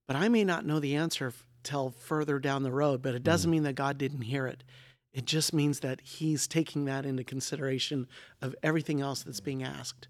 [0.07, 3.03] but I may not know the answer f- till further down the road.
[3.03, 3.53] But it doesn't mm.
[3.53, 4.65] mean that God didn't hear it.
[5.13, 8.07] It just means that He's taking that into consideration
[8.41, 10.09] of everything else that's being asked,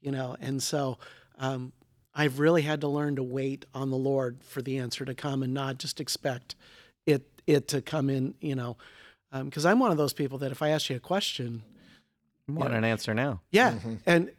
[0.00, 0.36] you know.
[0.40, 0.98] And so
[1.38, 1.72] um,
[2.14, 5.42] I've really had to learn to wait on the Lord for the answer to come
[5.42, 6.54] and not just expect
[7.06, 8.76] it it to come in, you know.
[9.32, 11.62] Um, because I'm one of those people that if I ask you a question,
[12.48, 13.94] I want an answer now yeah, mm-hmm.
[14.04, 14.30] and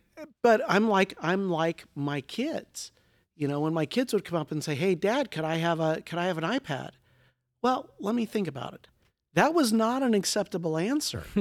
[0.42, 2.92] but I'm like I'm like my kids.
[3.36, 5.80] You know, when my kids would come up and say, "Hey, Dad, could I have
[5.80, 6.92] a could I have an iPad?"
[7.62, 8.88] Well, let me think about it.
[9.36, 11.24] That was not an acceptable answer.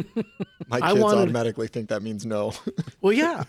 [0.69, 2.55] My kids wanted- automatically think that means no.
[3.03, 3.45] well, yeah,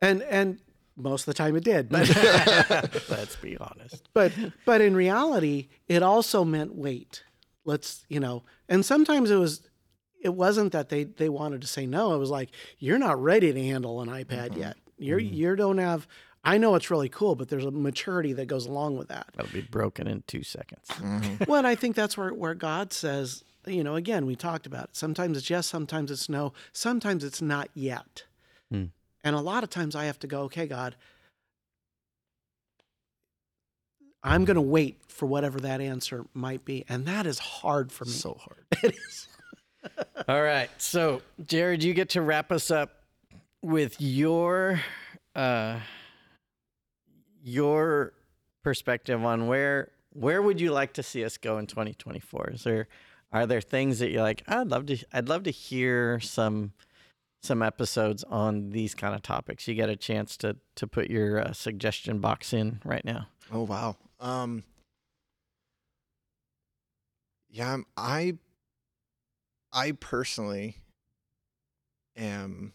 [0.00, 0.58] and and
[0.96, 2.08] most of the time it did, but
[3.08, 4.32] let's be honest but
[4.64, 7.22] but in reality, it also meant wait.
[7.64, 9.62] Let's you know, and sometimes it was.
[10.24, 12.14] It wasn't that they they wanted to say no.
[12.14, 14.60] It was like you're not ready to handle an iPad mm-hmm.
[14.60, 14.76] yet.
[14.96, 15.34] You're mm-hmm.
[15.34, 16.06] you don't have.
[16.44, 19.28] I know it's really cool, but there's a maturity that goes along with that.
[19.36, 20.88] that'll be broken in two seconds
[21.46, 24.84] well, and I think that's where, where God says, you know, again, we talked about
[24.84, 24.96] it.
[24.96, 28.24] Sometimes it's yes, sometimes it's no, sometimes it's not yet.
[28.70, 28.86] Hmm.
[29.22, 30.96] And a lot of times I have to go, okay, God,
[34.24, 36.84] I'm going to wait for whatever that answer might be.
[36.88, 38.10] And that is hard for me.
[38.10, 38.64] so hard.
[38.82, 39.28] it is.
[40.28, 40.70] All right.
[40.78, 43.02] So, Jared, you get to wrap us up
[43.62, 44.80] with your
[45.36, 45.78] uh
[47.42, 48.12] your
[48.62, 52.50] perspective on where where would you like to see us go in 2024?
[52.50, 52.88] Is there
[53.32, 56.72] are there things that you're like, I'd love to I'd love to hear some
[57.42, 59.66] some episodes on these kind of topics.
[59.66, 63.28] You get a chance to to put your uh, suggestion box in right now.
[63.50, 63.96] Oh wow.
[64.20, 64.62] Um
[67.50, 68.38] Yeah, I'm- I
[69.74, 70.76] I personally
[72.16, 72.74] am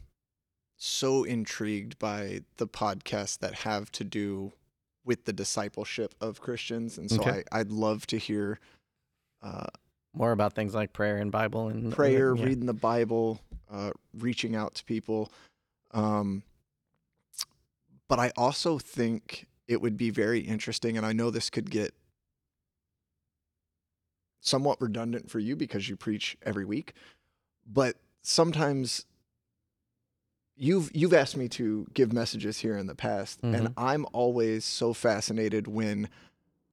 [0.77, 4.53] so intrigued by the podcasts that have to do
[5.07, 7.43] with the discipleship of Christians, and so Okay.
[7.51, 8.59] I, I'd love to hear
[9.41, 9.67] uh,
[10.13, 12.43] More about things like prayer and Bible and prayer, yeah.
[12.43, 13.39] reading the Bible,
[13.71, 15.31] uh, reaching out to people.
[15.91, 16.43] Um,
[18.09, 21.93] but I also think it would be very interesting, and I know this could get
[24.41, 26.93] somewhat redundant for you because you preach every week,
[27.65, 29.05] but sometimes
[30.57, 33.73] you've you've asked me to give messages here in the past, and Mhm.
[33.77, 36.09] I'm always so fascinated when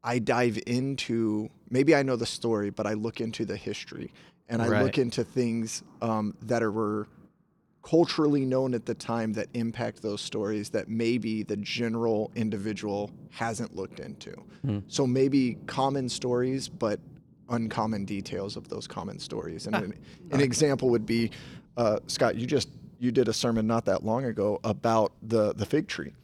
[0.02, 4.12] I dive into maybe I know the story, but I look into the history
[4.48, 4.82] and I Right.
[4.82, 7.06] look into things um, that are were
[7.82, 13.76] culturally known at the time that impact those stories that maybe the general individual hasn't
[13.76, 14.32] looked into.
[14.64, 14.78] Hmm.
[14.88, 16.98] So maybe common stories, but
[17.50, 19.66] uncommon details of those common stories.
[19.66, 19.94] And Ah, an,
[20.30, 21.30] an example would be,
[21.76, 22.70] uh, Scott, you just
[23.04, 26.14] you did a sermon not that long ago about the the fig tree.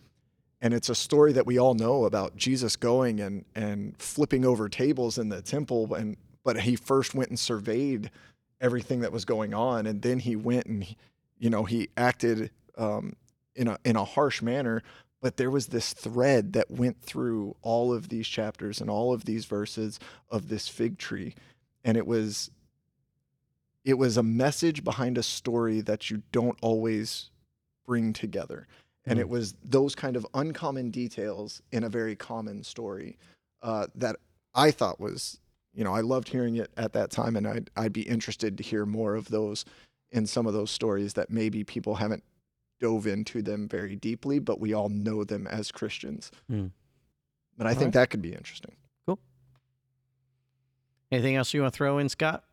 [0.63, 4.69] And it's a story that we all know about Jesus going and and flipping over
[4.69, 8.11] tables in the temple and but he first went and surveyed
[8.61, 10.97] everything that was going on and then he went and he,
[11.39, 13.15] you know he acted um,
[13.55, 14.83] in a in a harsh manner.
[15.23, 19.27] But there was this thread that went through all of these chapters and all of
[19.27, 20.01] these verses
[20.31, 21.35] of this fig tree.
[21.85, 22.51] And it was
[23.85, 27.31] it was a message behind a story that you don't always
[27.87, 28.67] bring together
[29.07, 29.23] and Mm.
[29.23, 33.17] it was those kind of uncommon details in a very common story
[33.63, 34.17] uh, that
[34.55, 35.41] I thought was,
[35.73, 38.63] you know, I loved hearing it at that time, and I'd I'd be interested to
[38.63, 39.65] hear more of those
[40.11, 42.25] in some of those stories that maybe people haven't
[42.81, 46.31] dove into them very deeply, but we all know them as Christians.
[46.51, 46.71] Mm.
[47.57, 47.93] But I All think right.
[48.01, 48.75] that could be interesting.
[49.07, 49.19] Cool.
[51.11, 52.45] Anything else you want to throw in, Scott?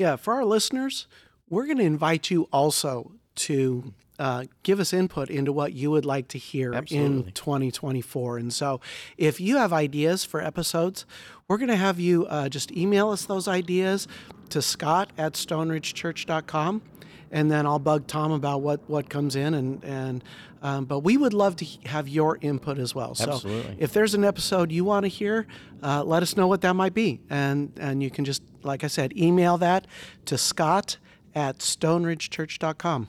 [0.00, 1.06] Yeah, for our listeners,
[1.50, 6.06] we're going to invite you also to uh, give us input into what you would
[6.06, 7.28] like to hear Absolutely.
[7.28, 8.38] in 2024.
[8.38, 8.80] And so,
[9.18, 11.04] if you have ideas for episodes,
[11.48, 14.08] we're going to have you uh, just email us those ideas
[14.48, 16.80] to scott at stoneridgechurch.com.
[17.30, 19.54] And then I'll bug Tom about what, what comes in.
[19.54, 20.24] And, and
[20.62, 23.14] um, But we would love to have your input as well.
[23.14, 23.76] So Absolutely.
[23.78, 25.46] if there's an episode you want to hear,
[25.82, 27.20] uh, let us know what that might be.
[27.30, 29.86] And, and you can just, like I said, email that
[30.26, 30.98] to scott
[31.34, 33.08] at stoneridgechurch.com.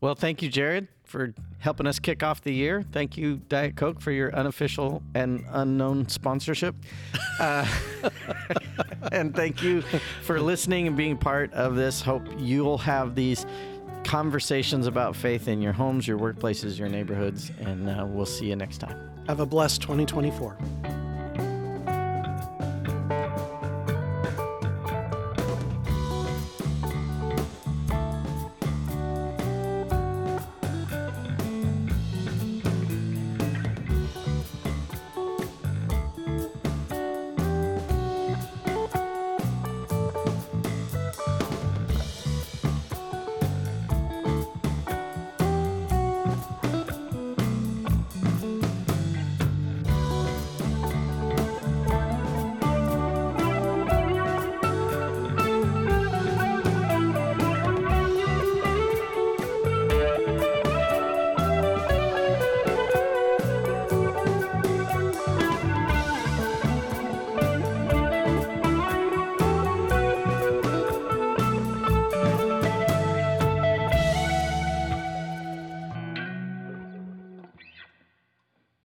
[0.00, 2.84] Well, thank you, Jared, for helping us kick off the year.
[2.92, 6.74] Thank you, Diet Coke, for your unofficial and unknown sponsorship.
[7.38, 7.66] Uh,
[9.12, 9.82] and thank you
[10.22, 12.00] for listening and being part of this.
[12.02, 13.46] Hope you'll have these
[14.04, 18.56] conversations about faith in your homes, your workplaces, your neighborhoods, and uh, we'll see you
[18.56, 19.10] next time.
[19.26, 21.03] Have a blessed 2024.